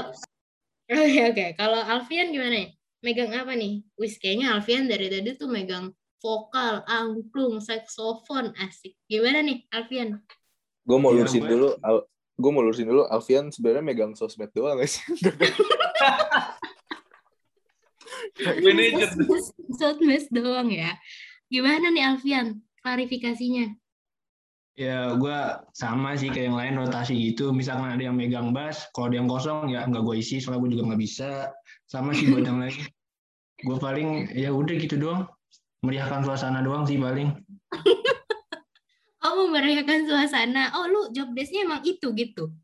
[0.87, 1.47] oke oke.
[1.55, 2.69] Kalau Alfian gimana nih?
[2.99, 3.83] Megang apa nih?
[3.95, 8.95] Wis kayaknya Alfian dari tadi tuh megang vokal, angklung, saksofon, asik.
[9.05, 10.23] Gimana nih Alfian?
[10.83, 14.49] gue mau Iya, lurusin gue- dulu Al- gue mau lurusin dulu Alfian sebenarnya megang sosmed
[14.51, 15.03] doang gak sih
[18.39, 19.09] Manajer.
[19.75, 20.95] Soundmess doang ya.
[21.49, 22.63] Gimana nih Alfian?
[22.81, 23.75] Klarifikasinya.
[24.79, 25.39] Ya gue
[25.75, 27.51] sama sih kayak yang lain rotasi gitu.
[27.51, 30.71] Misalkan ada yang megang bass, kalau ada yang kosong ya nggak gue isi, soalnya gue
[30.79, 31.51] juga nggak bisa.
[31.91, 32.79] Sama sih buat yang lain.
[33.67, 35.27] Gue paling ya udah gitu doang.
[35.83, 37.35] Meriahkan suasana doang sih paling.
[39.19, 40.71] Oh, memeriahkan suasana.
[40.79, 42.55] Oh, lu job desk-nya emang itu gitu.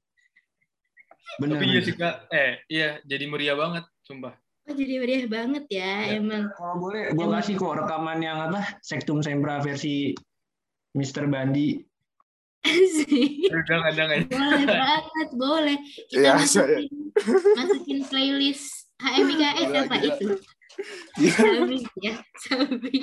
[1.42, 1.58] Bener.
[1.58, 1.86] Tapi iya bener.
[1.86, 4.38] sih kak, eh iya jadi meriah banget, sumpah.
[4.64, 6.22] Oh, jadi meriah banget ya, Ya.
[6.22, 6.48] emang.
[6.54, 8.80] Kalau boleh, gue kasih kok rekaman yang apa?
[8.80, 10.14] Sektum Sembra versi
[10.94, 11.26] Mr.
[11.26, 11.82] Bandi.
[12.68, 13.52] Asik.
[13.68, 14.18] Jangan, jangan.
[14.26, 15.76] Boleh banget, boleh.
[16.08, 16.88] Kita Ya, masukin,
[17.54, 20.14] masukin playlist HMIKS Gila, apa gila.
[20.16, 20.26] itu?
[21.20, 21.32] Iya.
[21.38, 22.96] Sabi ya, Sabi.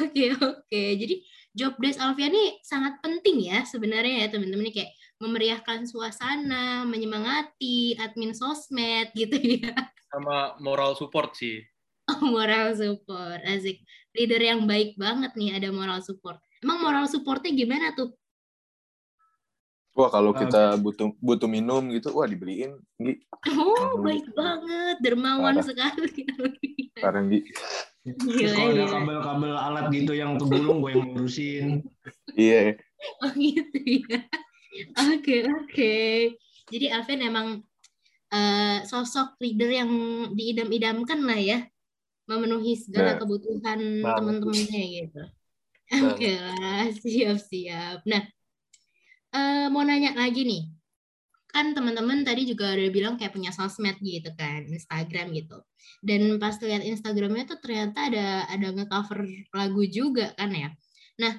[0.00, 0.82] Oke, oke.
[0.96, 1.14] Jadi
[1.52, 4.90] job desk Alfian ini sangat penting ya sebenarnya ya teman-teman kayak
[5.20, 9.70] memeriahkan suasana, menyemangati, admin sosmed gitu ya.
[10.10, 11.62] Sama moral support sih.
[12.24, 13.78] moral support, asik.
[14.16, 16.40] Leader yang baik banget nih ada moral support.
[16.58, 18.10] Emang moral supportnya gimana tuh?
[19.92, 23.14] Wah kalau kita butuh butuh minum gitu wah dibeliin Gi
[23.50, 25.64] Oh, baik banget, dermawan Parah.
[25.64, 26.28] sekali.
[26.92, 27.40] sekarang Gi
[28.20, 31.84] Kalau ada kabel-kabel alat gitu yang kegulung, gue yang ngurusin.
[32.32, 32.76] iya
[33.20, 33.76] Oh gitu
[34.08, 34.20] ya.
[35.10, 35.94] Oke, oke.
[36.68, 37.46] Jadi Alvin emang
[38.30, 39.90] eh, sosok leader yang
[40.32, 41.58] diidam-idamkan lah ya.
[42.24, 43.18] Memenuhi segala Nah.
[43.18, 45.22] kebutuhan teman-temannya gitu.
[46.06, 48.06] Oke lah, siap-siap.
[48.06, 48.22] Nah,
[49.34, 50.62] eh, mau nanya lagi nih.
[51.50, 55.58] Kan teman-teman tadi juga udah bilang kayak punya sosmed gitu kan, Instagram gitu.
[56.02, 60.70] Dan pas lihat Instagramnya tuh ternyata ada ada nge-cover lagu juga kan ya.
[61.22, 61.32] Nah,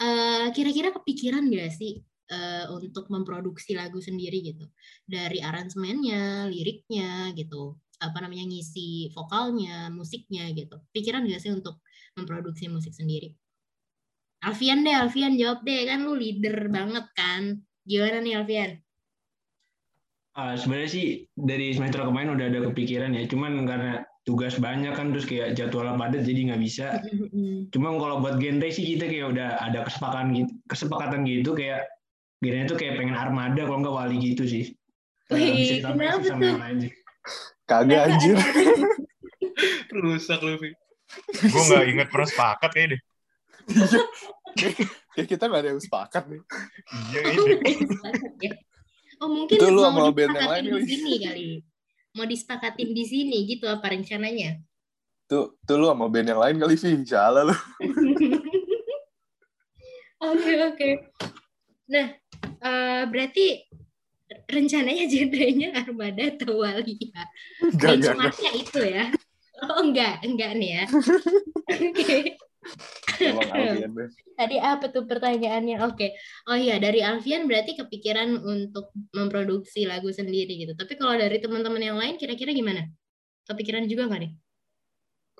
[0.00, 2.00] eh, kira-kira kepikiran gak sih
[2.32, 4.64] eh, untuk memproduksi lagu sendiri gitu?
[5.04, 10.76] Dari aransemennya, liriknya gitu, apa namanya ngisi vokalnya, musiknya gitu.
[10.94, 11.84] Pikiran gak sih untuk
[12.16, 13.36] memproduksi musik sendiri?
[14.40, 15.84] Alfian deh, Alfian jawab deh.
[15.84, 17.60] Kan lu leader banget kan.
[17.84, 18.70] Gimana nih Alfian?
[20.38, 25.10] Ah, sebenarnya sih dari semester kemarin udah ada kepikiran ya, cuman karena tugas banyak kan
[25.10, 26.86] terus kayak jadwal padat jadi nggak bisa.
[27.74, 31.90] Cuma kalau buat genre sih kita kayak udah ada kesepakatan gitu, kesepakatan gitu kayak
[32.38, 34.70] genre itu kayak pengen armada kalau nggak wali gitu sih.
[35.34, 36.90] Wih, kenapa tuh?
[37.66, 38.38] Kagak anjir.
[39.98, 40.70] Rusak lu, Vi.
[41.42, 43.00] Gue nggak inget pernah sepakat kayaknya deh.
[45.14, 46.42] Kayak kita nggak ada yang sepakat nih.
[47.10, 47.72] Iya ini.
[48.40, 48.52] Ya.
[49.20, 50.86] Oh mungkin Itu lu mau sama band yang disepakatin lain di kali.
[50.88, 51.48] sini kali.
[52.10, 54.50] Mau disepakatin di sini gitu apa rencananya?
[55.30, 57.04] Tuh, tuh lu sama band yang lain kali, Vi.
[57.06, 57.54] Salah lu.
[60.20, 60.90] Oke oke.
[61.88, 62.12] Nah,
[62.44, 63.64] eh, berarti
[64.52, 66.84] rencananya genrenya Armada atau Walia?
[66.92, 67.24] Enggak,
[67.64, 67.96] enggak, enggak.
[68.20, 69.04] Benchmarknya itu ya?
[69.64, 70.84] Oh enggak, enggak nih ya.
[71.72, 72.18] Oke.
[72.36, 72.49] Emang
[73.20, 73.92] Alfian.
[74.40, 75.84] Tadi apa tuh pertanyaannya?
[75.84, 76.16] Oke.
[76.48, 80.72] Oh iya, dari Alfian berarti kepikiran untuk memproduksi lagu sendiri gitu.
[80.76, 82.88] Tapi kalau dari teman-teman yang lain kira-kira gimana?
[83.44, 84.32] Kepikiran juga nggak nih?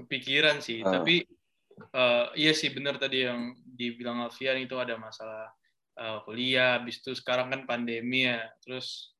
[0.00, 1.00] kepikiran sih Ah.
[1.00, 1.28] tapi
[1.92, 5.52] eh, iya sih benar tadi yang dibilang Alfian itu ada masalah
[6.00, 9.12] eh, kuliah habis itu sekarang kan pandemi ya terus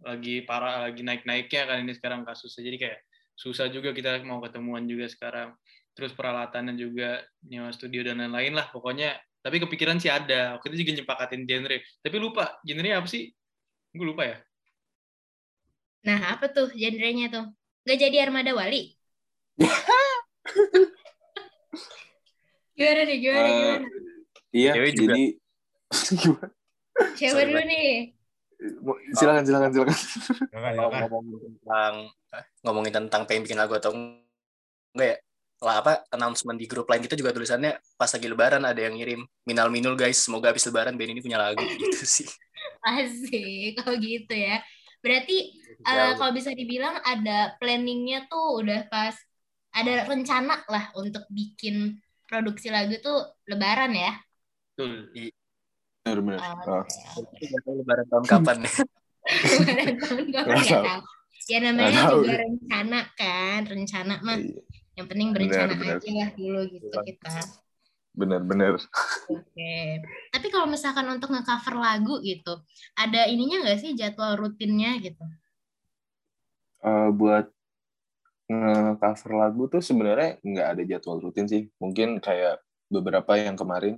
[0.00, 3.00] lagi parah lagi naik-naiknya kan ini sekarang kasusnya jadi kayak
[3.36, 5.56] susah juga kita mau ketemuan juga sekarang
[5.96, 10.84] terus peralatannya juga nyewa studio dan lain-lain lah pokoknya tapi kepikiran sih ada waktu itu
[10.84, 13.32] juga nyepakatin genre tapi lupa genre apa sih
[13.90, 14.38] gue lupa ya
[16.00, 17.44] Nah, apa tuh genrenya tuh?
[17.84, 18.96] Nggak jadi Armada Wali?
[22.76, 23.88] gimana nih, gimana, gimana?
[24.50, 25.24] Iya, Cewek jadi
[27.20, 27.88] sorry, dulu nih?
[29.12, 29.96] Silakan silakan silakan.
[30.80, 31.94] Ngomongin tentang
[32.64, 35.16] ngomongin tentang pengen bikin lagu atau enggak ya
[35.60, 39.20] lah apa announcement di grup lain kita juga tulisannya pas lagi lebaran ada yang ngirim
[39.44, 42.28] minal minul guys semoga habis lebaran band ini punya lagu gitu sih
[42.80, 44.60] Asik, kalau gitu ya.
[45.04, 46.16] Berarti Jauh.
[46.16, 49.12] kalau bisa dibilang ada planningnya tuh udah pas
[49.72, 54.12] ada rencana lah untuk bikin produksi lagu tuh lebaran ya.
[54.76, 55.08] betul
[56.00, 56.40] Benar benar.
[56.40, 56.84] Oh, Ah.
[57.64, 58.72] tahu lebaran tahun kapan ya
[59.60, 61.00] Lebaran tahun kapan tahu.
[61.48, 64.38] Ya namanya juga rencana kan, rencana mah.
[64.38, 64.60] Iya,
[64.98, 65.96] Yang penting berencana benar.
[65.98, 67.34] aja lah dulu gitu kita.
[68.10, 68.74] Benar benar.
[69.30, 70.02] Oke.
[70.34, 72.58] Tapi kalau misalkan untuk nge-cover lagu gitu,
[72.98, 75.22] ada ininya nggak sih jadwal rutinnya gitu?
[76.82, 77.46] Eh, buat
[78.50, 81.62] nge-cover lagu tuh sebenarnya nggak ada jadwal rutin sih.
[81.78, 82.58] Mungkin kayak
[82.90, 83.94] beberapa yang kemarin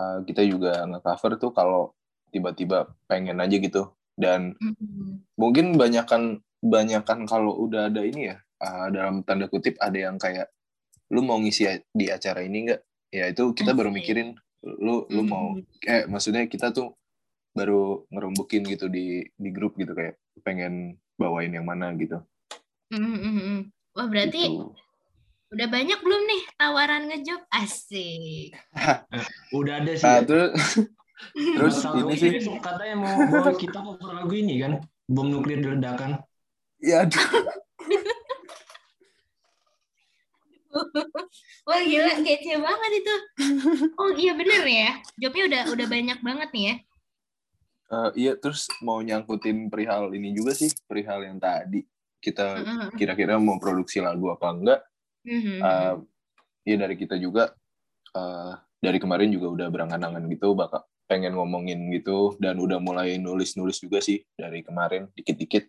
[0.00, 1.94] eh, kita juga nge-cover tuh kalau
[2.34, 3.94] tiba-tiba pengen aja gitu.
[4.14, 5.24] Dan Mhm.
[5.38, 10.48] mungkin banyakan banyakan kalau udah ada ini ya eh, dalam tanda kutip ada yang kayak
[11.12, 12.80] lu mau ngisi di acara ini nggak?
[13.12, 14.32] Ya itu kita baru mikirin
[14.64, 15.52] lu lu mau
[15.84, 16.96] eh maksudnya kita tuh
[17.52, 22.18] baru ngerumbukin gitu di di grup gitu kayak pengen bawain yang mana gitu.
[22.90, 23.58] Mhm, mhm, mhm.
[23.94, 24.74] Wah berarti Gitu.
[25.54, 27.46] udah banyak belum nih tawaran ngejob?
[27.54, 28.58] Asik.
[29.58, 30.02] Udah ada sih.
[30.02, 30.26] Nah, ya.
[30.26, 30.50] terus
[31.54, 36.18] terus ini sih katanya mau bawa kita cover lagu ini kan bom nuklir diledakan
[36.82, 37.22] ya aduh
[41.68, 43.14] Wah gila, kece banget itu.
[44.00, 46.74] Oh iya bener ya, jobnya udah udah banyak banget nih ya.
[47.94, 51.84] Eh, iya terus mau nyangkutin perihal ini juga sih perihal yang tadi.
[52.18, 52.64] Kita
[52.96, 54.80] kira-kira mau produksi lagu apa enggak.
[55.24, 55.94] Mhm, Eh,
[56.64, 57.52] ya dari kita juga
[58.16, 63.76] eh, dari kemarin juga udah berangan-angan gitu bakal pengen ngomongin gitu dan udah mulai nulis-nulis
[63.84, 65.68] juga sih dari kemarin dikit-dikit.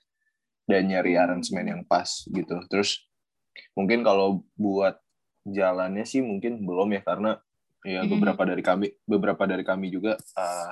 [0.65, 2.58] Dan nyari aransemen yang pas gitu.
[2.65, 3.06] Terus
[3.76, 5.00] mungkin kalau buat
[5.46, 7.38] jalannya sih mungkin belum ya karena
[7.86, 10.72] ya beberapa dari kami beberapa dari kami juga eh,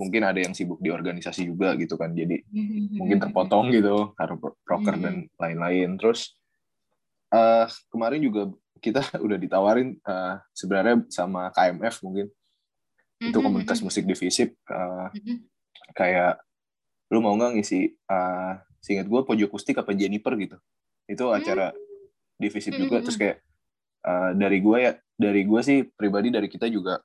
[0.00, 2.16] mungkin ada yang sibuk di organisasi juga gitu kan.
[2.16, 6.00] Jadi mhm, mungkin terpotong gitu karena pro- proker dan lain-lain.
[6.00, 6.34] Terus
[7.30, 12.26] eh kemarin juga kita udah ditawarin eh, sebenarnya sama KMF mungkin.
[13.20, 15.36] Itu komunitas musik di Visip eh, mhm.
[15.92, 16.42] kayak
[17.12, 20.32] lu mau nggak ngisi eh seingat gue pojok kustik apa Jennifer?
[20.40, 20.56] gitu
[21.10, 21.74] itu acara
[22.36, 23.04] di Visip juga Mhm.
[23.04, 23.36] terus kayak
[24.00, 27.02] eh, dari gue ya dari gue sih pribadi dari kita juga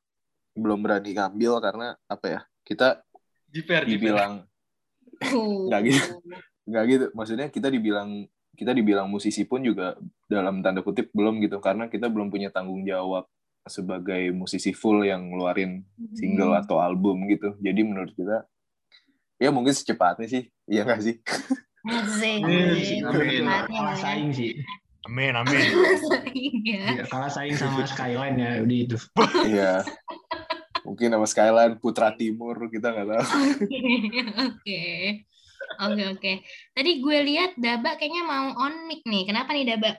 [0.53, 3.03] belum berani ngambil karena apa ya kita
[3.49, 4.47] jiper dibilang.
[5.67, 6.11] Nggak gitu.
[6.65, 9.93] nggak gitu maksudnya kita dibilang kita dibilang musisi pun juga
[10.25, 13.29] dalam tanda kutip belum gitu karena kita belum punya tanggung jawab
[13.63, 16.61] sebagai musisi full yang ngeluarin single Hmm.
[16.61, 18.43] atau album gitu jadi menurut kita
[19.37, 21.15] ya mungkin secepatnya sih iya nggak sih
[21.85, 22.41] Asik.
[22.41, 23.43] Amin, amin.
[23.69, 24.53] Kalah saing sih
[25.05, 25.61] Amin, amin.
[26.01, 26.85] saing ya.
[26.97, 28.97] Ya, kalah saing sama Skyline ya udah itu.
[29.53, 29.73] Iya.
[30.81, 33.25] Mungkin sama Skyline Putra Timur kita nggak tahu.
[34.49, 34.83] Oke.
[35.81, 36.31] Oke, oke.
[36.73, 39.29] Tadi gue lihat Daba kayaknya mau on mic nih.
[39.29, 39.93] Kenapa nih Daba?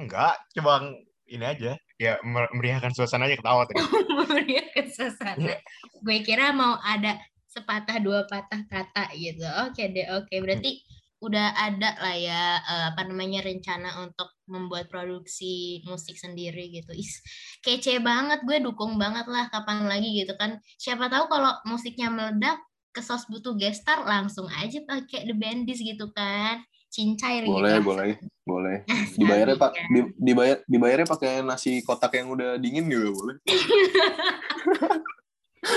[0.00, 0.96] Enggak, coba
[1.28, 1.76] ini aja.
[1.94, 3.78] Ya, mer- meriahkan suasana aja ketawa tadi.
[4.32, 5.60] Meriahkan suasana.
[6.00, 7.20] Gue kira mau ada
[7.54, 9.46] sepatah dua patah kata gitu.
[9.70, 10.34] Oke deh, oke.
[10.42, 10.82] Berarti
[11.22, 16.90] udah ada lah ya eh, apa namanya rencana untuk membuat produksi musik sendiri gitu.
[16.92, 17.22] Is
[17.62, 20.58] kece banget, gue dukung banget lah kapan lagi gitu kan.
[20.76, 22.58] Siapa tahu kalau musiknya meledak,
[22.90, 26.58] kesos butuh gestar langsung aja pakai The Bandits gitu kan.
[26.90, 27.50] Cincai gitu.
[27.50, 28.10] Boleh, boleh,
[28.46, 28.78] boleh.
[29.18, 33.36] Dibayarnya pak, di- dibayar, dibayarnya pakai nasi kotak yang udah dingin juga boleh.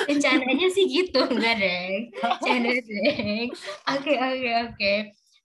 [0.09, 1.93] rencananya sih gitu enggak deng.
[2.43, 3.47] Canda deng.
[3.95, 4.93] Oke oke oke.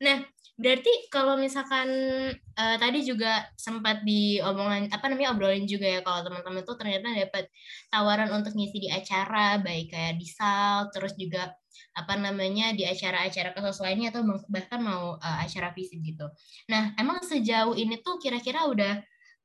[0.03, 0.19] Nah
[0.61, 1.89] berarti kalau misalkan
[2.37, 7.49] eh, tadi juga sempat diomongan apa namanya obrolin juga ya kalau teman-teman tuh ternyata dapat
[7.89, 11.51] tawaran untuk ngisi di acara baik kayak di sal terus juga
[11.93, 16.25] apa namanya di acara-acara kasus lainnya atau bahkan mau eh, acara fisik gitu.
[16.73, 18.95] Nah, emang sejauh ini tuh kira-kira udah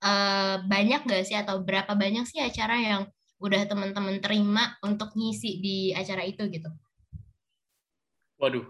[0.03, 3.03] eh, banyak gak sih atau berapa banyak sih acara yang
[3.38, 6.69] udah teman-teman terima untuk ngisi di acara itu gitu.
[8.38, 8.65] Waduh.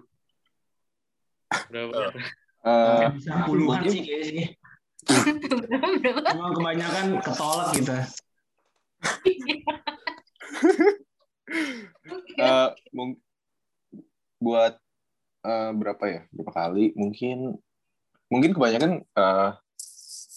[1.72, 2.12] Berapa?
[2.68, 4.48] Eh, Bisa puluhan mungkin- sih kayaknya sih.
[5.48, 6.20] berapa berapa?
[6.36, 7.94] Cuma kebanyakan ketolak gitu.
[12.38, 13.22] eh, mung-
[14.38, 14.76] buat
[15.44, 16.22] eh, berapa ya?
[16.30, 16.92] Berapa kali?
[16.94, 17.56] Mungkin
[18.28, 19.50] mungkin kebanyakan eh,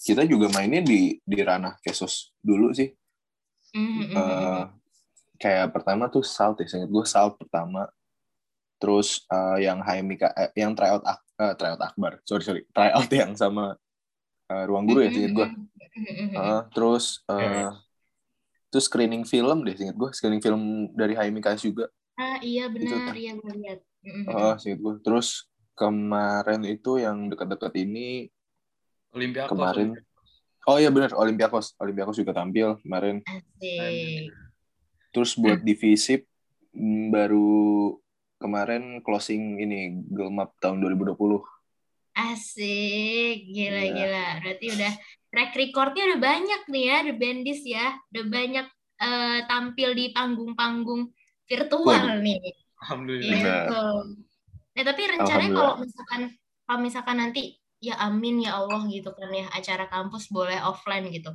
[0.07, 2.95] kita juga mainnya di di ranah Kesos dulu sih.
[3.75, 4.17] Mhm, mhm, mhm.
[4.19, 4.65] Eh,
[5.41, 7.87] kayak pertama tuh Salt ya, ingat gue Salt pertama.
[8.81, 13.33] Terus eh, yang Haimika, eh, yang tryout ak eh, tryout Akbar, sorry sorry, tryout yang
[13.37, 13.77] sama
[14.51, 15.49] eh, Ruang Guru ya, ingat gue.
[16.37, 17.71] Eh, terus eh, Iya.
[18.71, 20.63] terus screening film deh, ingat gue, screening film
[20.95, 21.91] dari Haimika juga.
[22.21, 23.79] Ah iya benar, iya gue lihat.
[24.31, 24.95] Oh, ingat gue.
[25.05, 28.29] Terus kemarin itu yang dekat-dekat ini
[29.17, 29.51] Olympiakos.
[29.51, 29.89] kemarin.
[30.69, 33.25] Oh iya benar, Olympiakos, Olympiakos juga tampil kemarin.
[33.25, 34.29] Asik.
[35.11, 36.29] Terus buat divisip
[36.77, 37.97] mm, baru
[38.37, 41.17] kemarin closing ini Gelmap tahun 2020.
[42.13, 43.93] Asik, gila Iya.
[43.95, 44.27] gila.
[44.45, 44.93] Berarti udah
[45.31, 47.87] track recordnya udah banyak nih ya, The Bandits ya.
[48.13, 48.67] Udah banyak
[49.01, 51.09] eh, tampil di panggung-panggung
[51.49, 52.21] virtual Waduh.
[52.21, 52.41] nih.
[52.85, 53.37] Alhamdulillah.
[53.37, 53.85] Gitu.
[54.71, 56.21] Nah, tapi rencananya kalau misalkan
[56.65, 61.33] kalau misalkan nanti ya amin ya Allah gitu kan ya acara kampus boleh offline gitu.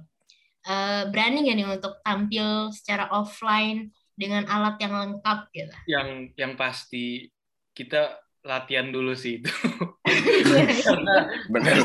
[0.65, 5.73] Eh, berani nggak nih untuk tampil secara offline dengan alat yang lengkap gitu?
[5.86, 7.29] Yang yang pasti
[7.75, 9.51] kita latihan dulu sih itu.
[10.05, 10.69] Iya,
[11.49, 11.75] Benar.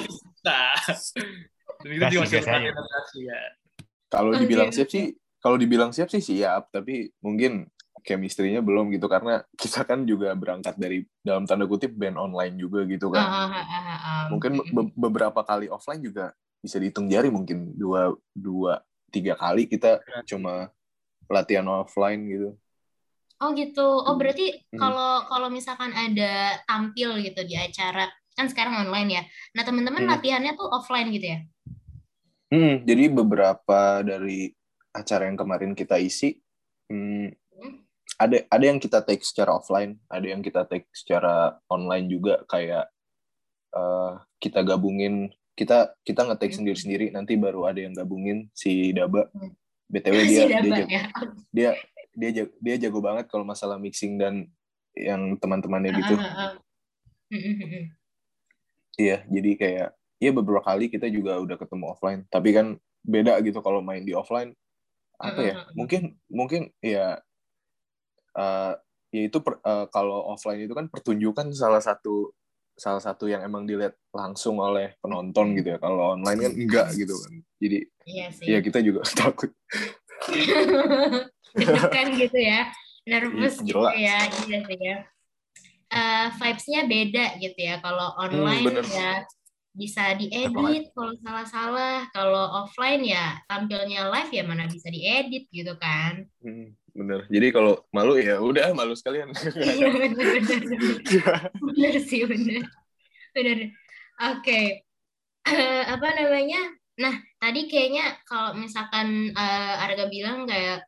[2.12, 3.40] itu masih ya.
[4.12, 4.76] Kalau Oke, dibilang oke.
[4.76, 5.04] siap sih,
[5.40, 7.64] kalau dibilang siap sih siap, tapi mungkin
[8.02, 12.84] chemistry-nya belum gitu karena kita kan juga berangkat dari dalam tanda kutip band online juga
[12.88, 13.24] gitu kan.
[13.24, 14.24] ah, ah, ah, ah.
[14.32, 20.00] Mungkin be- beberapa kali offline juga bisa dihitung jari mungkin dua dua tiga kali kita
[20.28, 20.68] cuma
[21.30, 22.48] latihan offline gitu.
[23.40, 24.04] Oh gitu.
[24.04, 24.20] Oh Hmm.
[24.20, 24.78] berarti Hmm.
[24.78, 29.22] kalau kalau misalkan ada tampil gitu di acara kan sekarang online ya.
[29.56, 30.12] Nah teman-teman Hmm.
[30.12, 31.40] latihannya tuh offline gitu ya?
[32.50, 34.50] Hmm, jadi beberapa dari
[34.90, 36.42] acara yang kemarin kita isi,
[36.90, 37.28] hmm, Hmm.
[38.18, 42.90] Ada ada yang kita take secara offline, ada yang kita take secara online juga kayak
[43.76, 46.58] eh, kita gabungin kita kita nge-take Hmm.
[46.64, 49.28] sendiri-sendiri nanti baru ada yang gabungin si Daba.
[49.36, 49.52] Hmm.
[49.90, 51.04] BTW Si dia dia Daba jago, ya.
[51.50, 51.70] dia
[52.14, 54.46] dia jago, dia jago banget kalau masalah mixing dan
[54.96, 56.14] yang teman-temannya gitu.
[56.16, 57.84] Hmm, hmm.
[58.98, 59.88] Iya, jadi kayak
[60.20, 64.12] ya beberapa kali kita juga udah ketemu offline, tapi kan beda gitu kalau main di
[64.12, 64.52] offline
[65.20, 65.54] apa ya?
[65.76, 67.20] Mungkin mungkin ya
[68.36, 68.72] eh
[69.10, 72.30] ya itu per- eh, kalau offline itu kan pertunjukan salah satu
[72.80, 75.78] salah satu yang emang dilihat langsung oleh penonton gitu ya.
[75.82, 77.32] Kalau online kan enggak gitu kan.
[77.60, 78.46] Jadi Iya sih.
[78.48, 79.52] ya kita juga takut.
[81.52, 82.70] Deg-degan gitu ya.
[83.04, 84.16] Nervous Iya, gitu ya.
[84.48, 84.96] Iya sih ya.
[85.90, 87.74] Eh, vibes-nya beda gitu ya.
[87.84, 88.84] Kalau online bener.
[88.88, 89.12] ya
[89.76, 92.08] bisa diedit kalau salah-salah.
[92.16, 96.24] Kalau offline ya tampilnya live ya mana bisa diedit gitu kan.
[96.40, 97.20] Hmm, bener.
[97.32, 99.32] Jadi kalau malu ya udah malu sekalian.
[99.56, 100.80] Iya bener bener bener.
[101.56, 102.62] Bener sih bener.
[103.32, 103.58] Bener.
[104.36, 104.84] Oke.
[105.48, 106.60] Eh, apa namanya?
[107.00, 110.84] Nah, tadi kayaknya kalau misalkan eh, Arga bilang kayak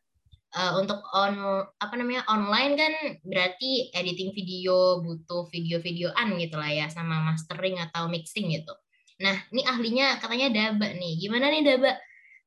[0.53, 2.93] eh, untuk on apa namanya online kan
[3.25, 8.73] berarti editing video butuh video-videoan gitu lah ya sama mastering atau mixing gitu.
[9.25, 11.17] Nah, ini ahlinya katanya Daba nih.
[11.17, 11.91] Gimana nih Daba?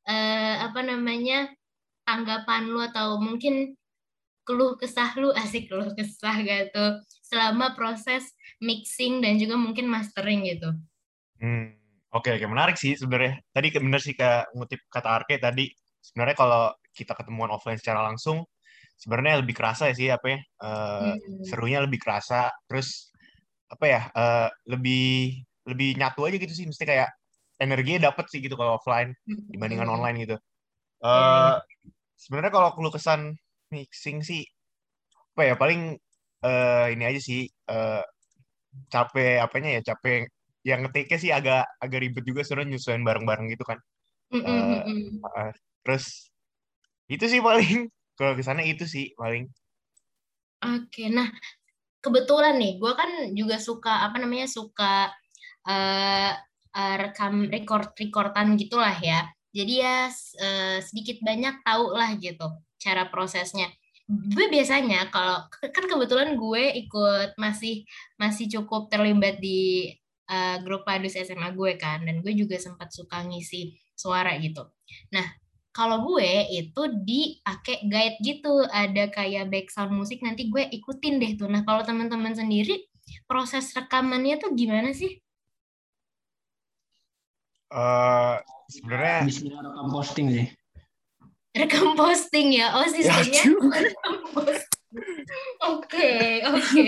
[0.06, 1.50] Eh, apa namanya
[2.06, 3.74] tanggapan lu atau mungkin
[4.46, 6.84] keluh kesah lu asik keluh kesah gitu
[7.26, 8.24] selama proses
[8.62, 10.70] mixing dan juga mungkin mastering gitu.
[11.40, 11.76] Hmm,
[12.16, 13.32] oke, oke, menarik sih sebenarnya.
[13.52, 15.68] Tadi ke- bener sih kayak ngutip kata Arke tadi.
[16.00, 16.62] Sebenarnya kalau
[16.96, 18.46] kita ketemuan offline secara langsung,
[18.96, 20.38] sebenarnya lebih kerasa ya sih apa ya?
[20.64, 21.44] eh, Hmm.
[21.44, 22.48] serunya lebih kerasa.
[22.68, 23.12] Terus
[23.72, 24.00] apa ya?
[24.16, 25.04] eh, lebih
[25.68, 26.66] lebih nyatu aja gitu sih.
[26.70, 27.08] Mesti kayak
[27.60, 29.12] energinya dapet sih gitu kalau offline
[29.52, 29.96] dibandingkan Hmm.
[30.00, 30.36] online gitu.
[31.12, 31.54] Iya, eh
[32.22, 33.20] sebenarnya kalau keluh kesan
[33.72, 34.42] mixing sih
[35.36, 35.80] apa ya paling
[36.46, 37.40] eh, ini aja sih
[37.72, 38.02] eh,
[38.92, 40.28] capek apanya ya capek
[40.68, 43.78] yang ngetiknya sih agak agak ribet juga sebenarnya nyesuaiin bareng-bareng gitu kan.
[44.34, 45.06] Mm, mm, Eh, mm, mm.
[45.22, 45.52] eh,
[45.86, 46.04] terus
[47.06, 47.86] itu sih paling
[48.18, 49.46] kalau ke sana itu sih paling.
[50.66, 51.28] Oke, nah
[52.02, 55.12] kebetulan nih, gue kan juga suka apa namanya suka
[55.68, 56.32] eh
[56.76, 59.20] eh, rekam record recordan gitulah ya.
[59.56, 62.44] Jadi ya eh, sedikit banyak tahu lah gitu
[62.76, 63.72] cara prosesnya.
[64.06, 67.82] Gue biasanya kalau kan kebetulan gue ikut masih
[68.20, 69.90] masih cukup terlibat di
[70.28, 74.68] eh, grup padus SMA gue kan, dan gue juga sempat suka ngisi suara gitu.
[75.10, 75.26] Nah,
[75.72, 81.48] kalau gue itu dipakai guide gitu, ada kayak background musik nanti gue ikutin deh tuh.
[81.50, 82.86] Nah, kalau teman-teman sendiri
[83.26, 85.20] proses rekamannya tuh gimana sih?
[87.72, 88.36] Eh
[88.70, 90.46] sebenarnya Bismillah rekam posting sih.
[91.56, 92.66] Rekam posting ya.
[92.76, 93.70] Oh, sistemnya aduh.
[93.72, 94.82] rekam posting.
[95.66, 96.10] Oke,
[96.46, 96.82] oke.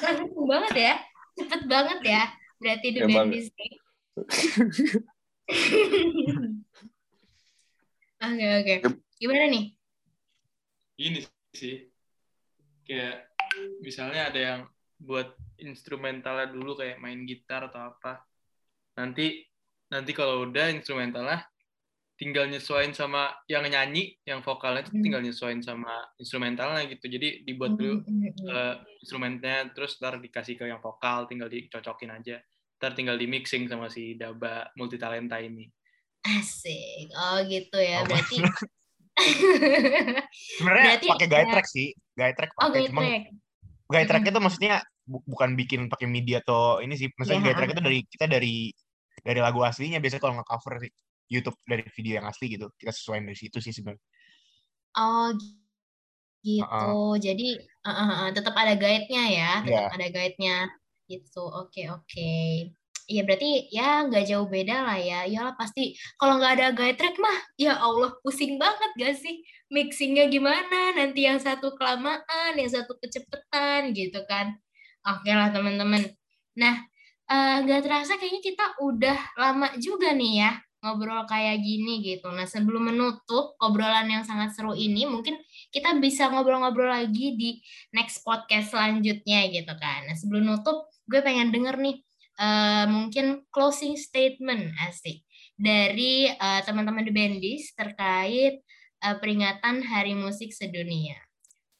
[0.00, 0.94] Langsung banget ya.
[1.36, 2.22] Cepet banget ya.
[2.56, 3.28] Berarti The Emang.
[8.16, 8.74] Oke, oke.
[9.20, 9.76] Gimana nih?
[10.96, 11.20] Ini
[11.52, 11.84] sih
[12.88, 13.28] kayak
[13.84, 14.60] misalnya ada yang
[14.96, 18.22] buat instrumentalnya dulu kayak main gitar atau apa.
[18.96, 19.44] Nanti
[19.86, 21.46] nanti kalau udah instrumentalnya
[22.16, 25.04] tinggal nyesuaiin sama yang nyanyi, yang vokalnya itu Hmm.
[25.04, 27.06] tinggal nyesuaiin sama instrumentalnya gitu.
[27.06, 28.00] Jadi dibuat dulu
[28.48, 32.40] eh, instrumennya terus ntar dikasih ke yang vokal tinggal dicocokin aja
[32.76, 35.68] ntar tinggal di mixing sama si Daba multi talenta ini
[36.26, 37.06] Asik.
[37.14, 38.02] Oh, gitu ya.
[38.02, 38.36] Oh, Berarti
[40.58, 41.88] sebenarnya Berarti pakai guide track sih.
[42.12, 43.24] Guide track Oh, pakai guide cuma track.
[43.86, 44.74] guide track itu maksudnya
[45.06, 47.08] bu- bukan bikin pakai MIDI atau ini sih.
[47.14, 48.56] Maksudnya guide track itu dari kita dari
[49.22, 50.92] dari lagu aslinya biasanya kalau nge-cover sih
[51.32, 52.66] YouTube dari video yang asli gitu.
[52.76, 54.02] Kita sesuaiin dari situ sih sebenarnya.
[54.96, 55.30] Oh,
[56.46, 56.92] gitu.
[57.18, 59.96] Jadi uh, uh, uh, tetap ada guide-nya ya, tetap Iya.
[59.98, 60.56] ada guide-nya
[61.10, 61.42] gitu.
[61.42, 62.34] Oke, oke.
[63.06, 65.22] Iya berarti ya nggak jauh beda lah ya.
[65.30, 70.26] Iyalah pasti kalau nggak ada guide track mah ya Allah pusing banget gak sih mixingnya
[70.26, 70.90] gimana?
[70.98, 74.58] Nanti yang satu kelamaan, yang satu kecepetan gitu kan.
[75.06, 76.02] Oke lah teman-teman.
[76.58, 76.74] Nah
[77.30, 80.52] eh, nggak terasa kayaknya kita udah lama juga nih ya
[80.82, 82.30] ngobrol kayak gini gitu.
[82.30, 85.34] Nah sebelum menutup obrolan yang sangat seru ini mungkin
[85.74, 87.58] kita bisa ngobrol-ngobrol lagi di
[87.90, 90.06] next podcast selanjutnya gitu kan.
[90.06, 91.96] Nah sebelum nutup gue pengen denger nih
[92.38, 95.26] eh, mungkin closing statement asik
[95.58, 98.62] dari eh, teman-teman The Bandis terkait
[99.02, 101.25] eh, peringatan Hari Musik Sedunia.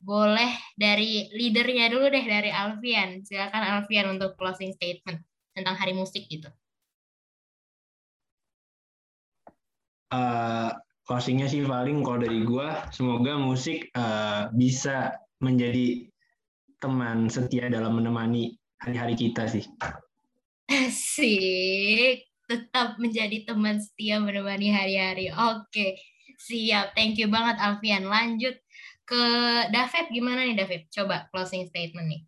[0.07, 3.27] Boleh dari leadernya dulu deh dari Alfian.
[3.27, 5.19] Silakan Alfian untuk closing statement
[5.51, 6.47] tentang Hari Musik gitu.
[10.15, 10.71] Eh,
[11.03, 16.07] closingnya sih paling kalau dari gua semoga musik eh, bisa menjadi
[16.79, 19.67] teman setia dalam menemani hari-hari kita sih.
[20.71, 22.31] Asik.
[22.47, 25.35] Tetap menjadi teman setia menemani hari-hari.
[25.35, 25.99] Oke,
[26.39, 26.95] siap.
[26.95, 28.07] Thank you banget Alfian.
[28.07, 28.55] Lanjut
[29.07, 29.25] ke
[29.71, 30.07] David.
[30.11, 30.91] Gimana nih David?
[30.91, 32.23] Coba closing statement nih.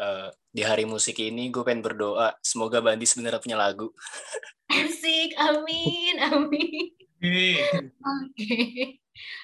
[0.00, 3.92] Eh, di hari musik ini gue pengen berdoa semoga Bandi sebenarnya punya lagu.
[4.72, 6.88] Asik, amin, amin.
[7.20, 8.52] Oke,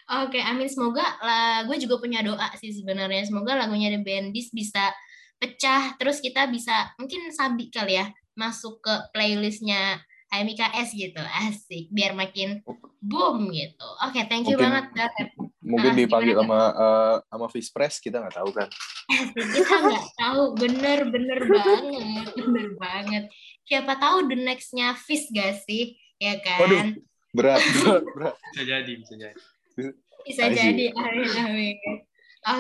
[0.08, 0.68] oke, amin.
[0.70, 3.28] Semoga lah, gue juga punya doa sih sebenarnya.
[3.28, 4.96] Semoga lagunya The Bandits bisa
[5.36, 12.12] pecah, terus kita bisa mungkin sabi kali ya masuk ke playlistnya HMIKS gitu, asik, biar
[12.12, 12.60] makin
[12.98, 13.88] boom gitu.
[14.02, 15.28] Oke, thank you Mungkin- banget David.
[15.66, 18.68] Mungkin Ah, dipanggil gimana, sama eh, sama Fish Press kita nggak tahu kan.
[19.34, 23.24] Kita nggak tahu, bener-bener banget, bener banget.
[23.62, 26.58] Siapa tahu the nextnya Fish gak sih, ya kan?
[26.62, 26.82] Waduh.
[27.34, 28.34] Berat, berat, berat.
[28.50, 29.34] bisa jadi bisa jadi
[30.22, 30.58] Bisa I see.
[30.58, 31.76] jadi, amin, amin.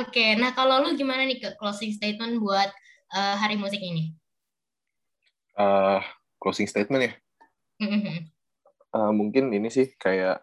[0.02, 2.70] Oke, nah kalau lu gimana nih ke closing statement buat
[3.10, 4.10] eh, hari musik ini?
[5.54, 6.00] Eh,
[6.38, 7.12] closing statement ya.
[8.96, 10.40] Eh, mungkin ini sih kayak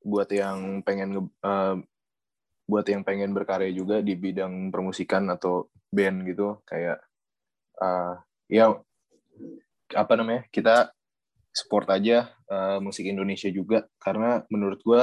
[0.00, 1.76] buat yang pengen nge- eh,
[2.70, 7.02] buat yang pengen berkarya juga di bidang permusikan atau band gitu kayak
[7.82, 8.14] eh,
[8.50, 8.70] ya
[9.94, 10.94] apa namanya kita
[11.50, 15.02] support aja uh, musik Indonesia juga karena menurut gue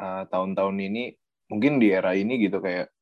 [0.00, 1.16] uh, tahun-tahun ini
[1.48, 2.92] mungkin di era ini gitu kayak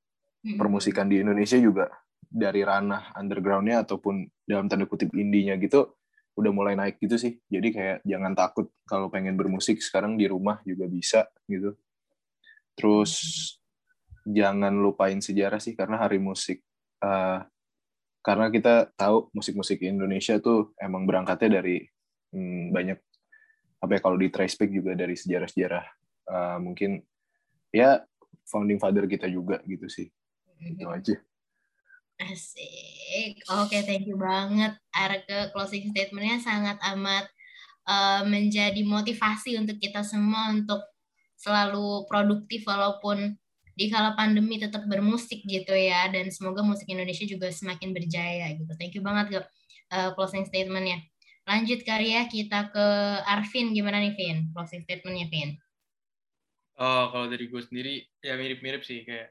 [0.46, 0.58] Mm-mm.
[0.60, 1.90] permusikan di Indonesia juga
[2.22, 5.98] dari ranah undergroundnya ataupun dalam tanda kutip indinya gitu
[6.34, 7.38] udah mulai naik gitu sih.
[7.46, 11.78] Jadi kayak jangan takut kalau pengen bermusik sekarang di rumah juga bisa gitu.
[12.74, 13.12] Terus
[14.26, 16.64] jangan lupain sejarah sih karena hari musik
[17.04, 17.44] uh,
[18.24, 21.84] karena kita tahu musik-musik Indonesia tuh emang berangkatnya dari
[22.32, 22.98] hmm, banyak
[23.84, 25.84] apa ya kalau di trace back juga dari sejarah-sejarah
[26.32, 27.04] uh, mungkin
[27.68, 28.00] ya
[28.48, 30.08] founding father kita juga gitu sih.
[30.64, 31.20] Itu aja
[32.14, 33.42] Asik.
[33.50, 34.78] Oke, thank you banget.
[34.94, 37.26] Arke closing statementnya sangat amat
[37.90, 40.78] uh, menjadi motivasi untuk kita semua untuk
[41.34, 43.34] selalu produktif walaupun
[43.74, 48.70] di kala pandemi tetap bermusik gitu ya dan semoga musik Indonesia juga semakin berjaya gitu.
[48.78, 49.38] Thank you banget ke
[49.90, 51.02] uh, closing statementnya.
[51.44, 52.86] Lanjut karya kita ke
[53.26, 54.38] Arvin gimana nih Vin?
[54.54, 55.58] Closing statementnya Vin.
[56.78, 59.30] Oh, kalau dari gue sendiri ya mirip-mirip sih kayak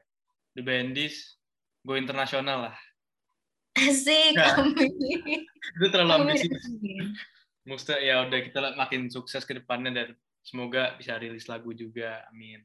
[0.56, 1.40] The Bandits,
[1.84, 2.76] go internasional lah.
[3.74, 4.54] Asik, Ya.
[4.58, 5.44] amin.
[5.76, 6.64] Itu terlalu Amin, ambisius.
[6.70, 7.06] amin.
[7.66, 10.08] Maksudnya ya udah kita makin sukses ke depannya dan
[10.44, 12.24] semoga bisa rilis lagu juga.
[12.30, 12.62] Amin.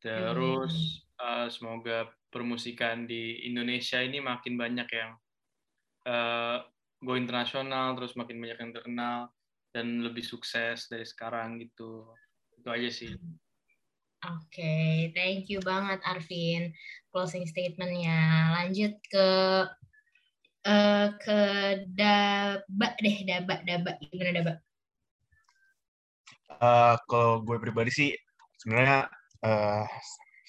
[0.00, 5.10] Terus eh, semoga permusikan di Indonesia ini makin banyak yang
[6.06, 6.58] eh,
[7.02, 9.18] go internasional, terus makin banyak yang terkenal
[9.74, 12.06] dan lebih sukses dari sekarang gitu.
[12.56, 13.12] Itu aja sih.
[14.26, 16.74] Oke, thank you banget Arvin
[17.14, 18.50] closing statementnya.
[18.58, 19.28] Lanjut ke
[20.66, 21.38] eh ke
[21.94, 24.52] Daba deh, Daba, Daba gimana Daba?
[26.58, 28.10] Eh, kalau gue pribadi sih
[28.58, 29.06] sebenarnya
[29.46, 29.86] eh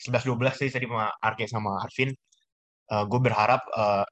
[0.09, 2.09] 11-12 sih tadi sama Arke sama Arvin.
[2.89, 4.05] Eh, gue berharap eh,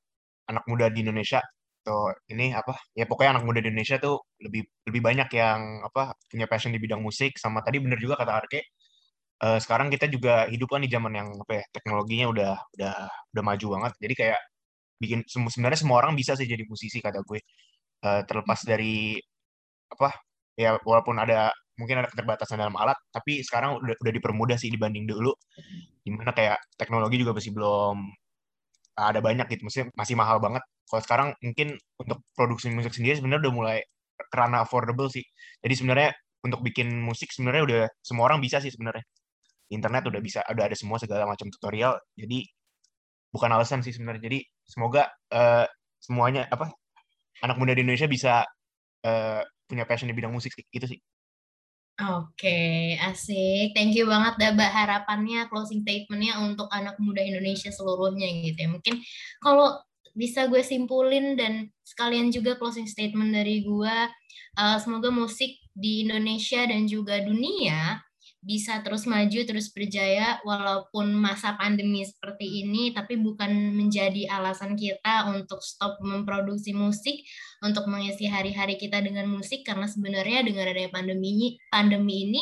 [0.45, 1.41] anak muda di Indonesia
[1.86, 6.18] tuh ini apa ya pokoknya anak muda di Indonesia tuh lebih lebih banyak yang apa
[6.30, 8.74] punya passion di bidang musik sama tadi bener juga kata Arke
[9.43, 12.95] eh, sekarang kita juga hidup kan di zaman yang apa ya teknologinya udah udah
[13.36, 13.93] udah maju banget.
[14.03, 14.39] Jadi kayak
[15.01, 17.39] bikin sebenarnya semua orang bisa sih jadi musisi kata gue.
[18.05, 19.17] Eh, terlepas dari
[19.91, 20.09] apa
[20.59, 25.05] ya walaupun ada mungkin ada keterbatasan dalam alat tapi sekarang udah udah dipermudah sih dibanding
[25.09, 25.33] dulu.
[26.05, 27.97] Di mana kayak teknologi juga masih belum
[28.95, 29.61] ada banyak gitu.
[29.67, 30.63] Maksudnya masih mahal banget.
[30.88, 33.77] Kalau sekarang mungkin untuk produksi musik sendiri sebenarnya udah mulai
[34.31, 35.23] kerana affordable sih.
[35.63, 36.09] Jadi sebenarnya
[36.45, 39.01] untuk bikin musik sebenarnya udah semua orang bisa sih sebenarnya
[39.70, 42.45] internet udah bisa udah ada semua segala macam tutorial jadi
[43.34, 45.66] bukan alasan sih sebenarnya jadi semoga eh,
[45.99, 46.72] semuanya apa
[47.43, 48.34] anak muda di Indonesia bisa
[49.03, 50.99] eh, punya passion di bidang musik gitu sih
[51.95, 53.72] Oke, asik.
[53.72, 58.68] Thank you banget Daba harapannya closing statementnya untuk anak muda Indonesia seluruhnya gitu ya.
[58.68, 58.99] Mungkin
[59.39, 59.80] kalau
[60.11, 63.95] bisa gue simpulin dan sekalian juga closing statement dari gue,
[64.59, 68.03] eh, semoga musik di Indonesia dan juga dunia
[68.46, 75.34] bisa terus maju, terus berjaya walaupun masa pandemi seperti ini, tapi bukan menjadi alasan kita
[75.34, 77.26] untuk stop memproduksi musik,
[77.66, 82.41] untuk mengisi hari-hari kita dengan musik karena sebenarnya dengan adanya pandemi ini, pandemi ini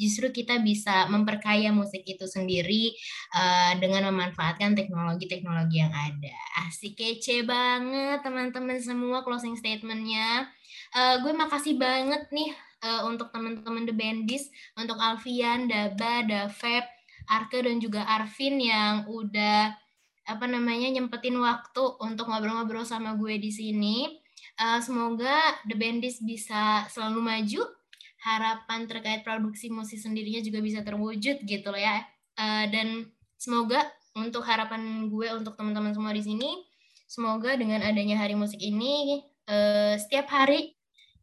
[0.00, 2.96] justru kita bisa memperkaya musik itu sendiri
[3.36, 6.36] uh, dengan memanfaatkan teknologi-teknologi yang ada.
[6.64, 10.48] Asik kece banget teman-teman semua closing statementnya.
[10.96, 16.84] Uh, gue makasih banget nih uh, untuk teman-teman The Bandis, untuk Alfian, Daba, Davep,
[17.30, 19.74] Arke dan juga Arvin yang udah
[20.22, 24.18] apa namanya nyempetin waktu untuk ngobrol-ngobrol sama gue di sini.
[24.58, 27.62] Uh, semoga The Bandis bisa selalu maju.
[28.22, 32.06] Harapan terkait produksi musik sendirinya juga bisa terwujud gitu loh ya.
[32.38, 33.82] Uh, dan semoga
[34.14, 36.62] untuk harapan gue untuk teman-teman semua di sini,
[37.10, 40.76] semoga dengan adanya hari musik ini uh, setiap hari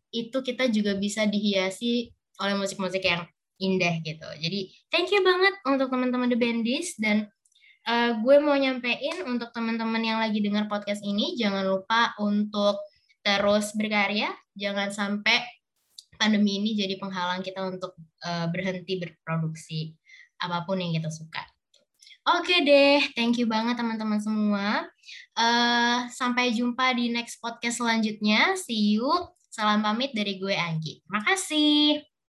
[0.10, 3.28] itu kita juga bisa dihiasi oleh musik-musik yang
[3.60, 4.26] indah gitu.
[4.40, 7.28] Jadi thank you banget untuk teman-teman The Bandis dan
[7.86, 12.80] uh, gue mau nyampein untuk teman-teman yang lagi dengar podcast ini jangan lupa untuk
[13.20, 15.44] terus berkarya, jangan sampai
[16.16, 19.96] pandemi ini jadi penghalang kita untuk uh, berhenti berproduksi
[20.40, 21.44] apa pun yang kita suka.
[22.28, 24.86] Oke deh, thank you banget teman-teman semua.
[25.34, 28.54] Uh, sampai jumpa di next podcast selanjutnya.
[28.60, 29.08] See you.
[29.50, 31.02] Salam pamit dari gue Anggi.
[31.10, 32.09] Makasih.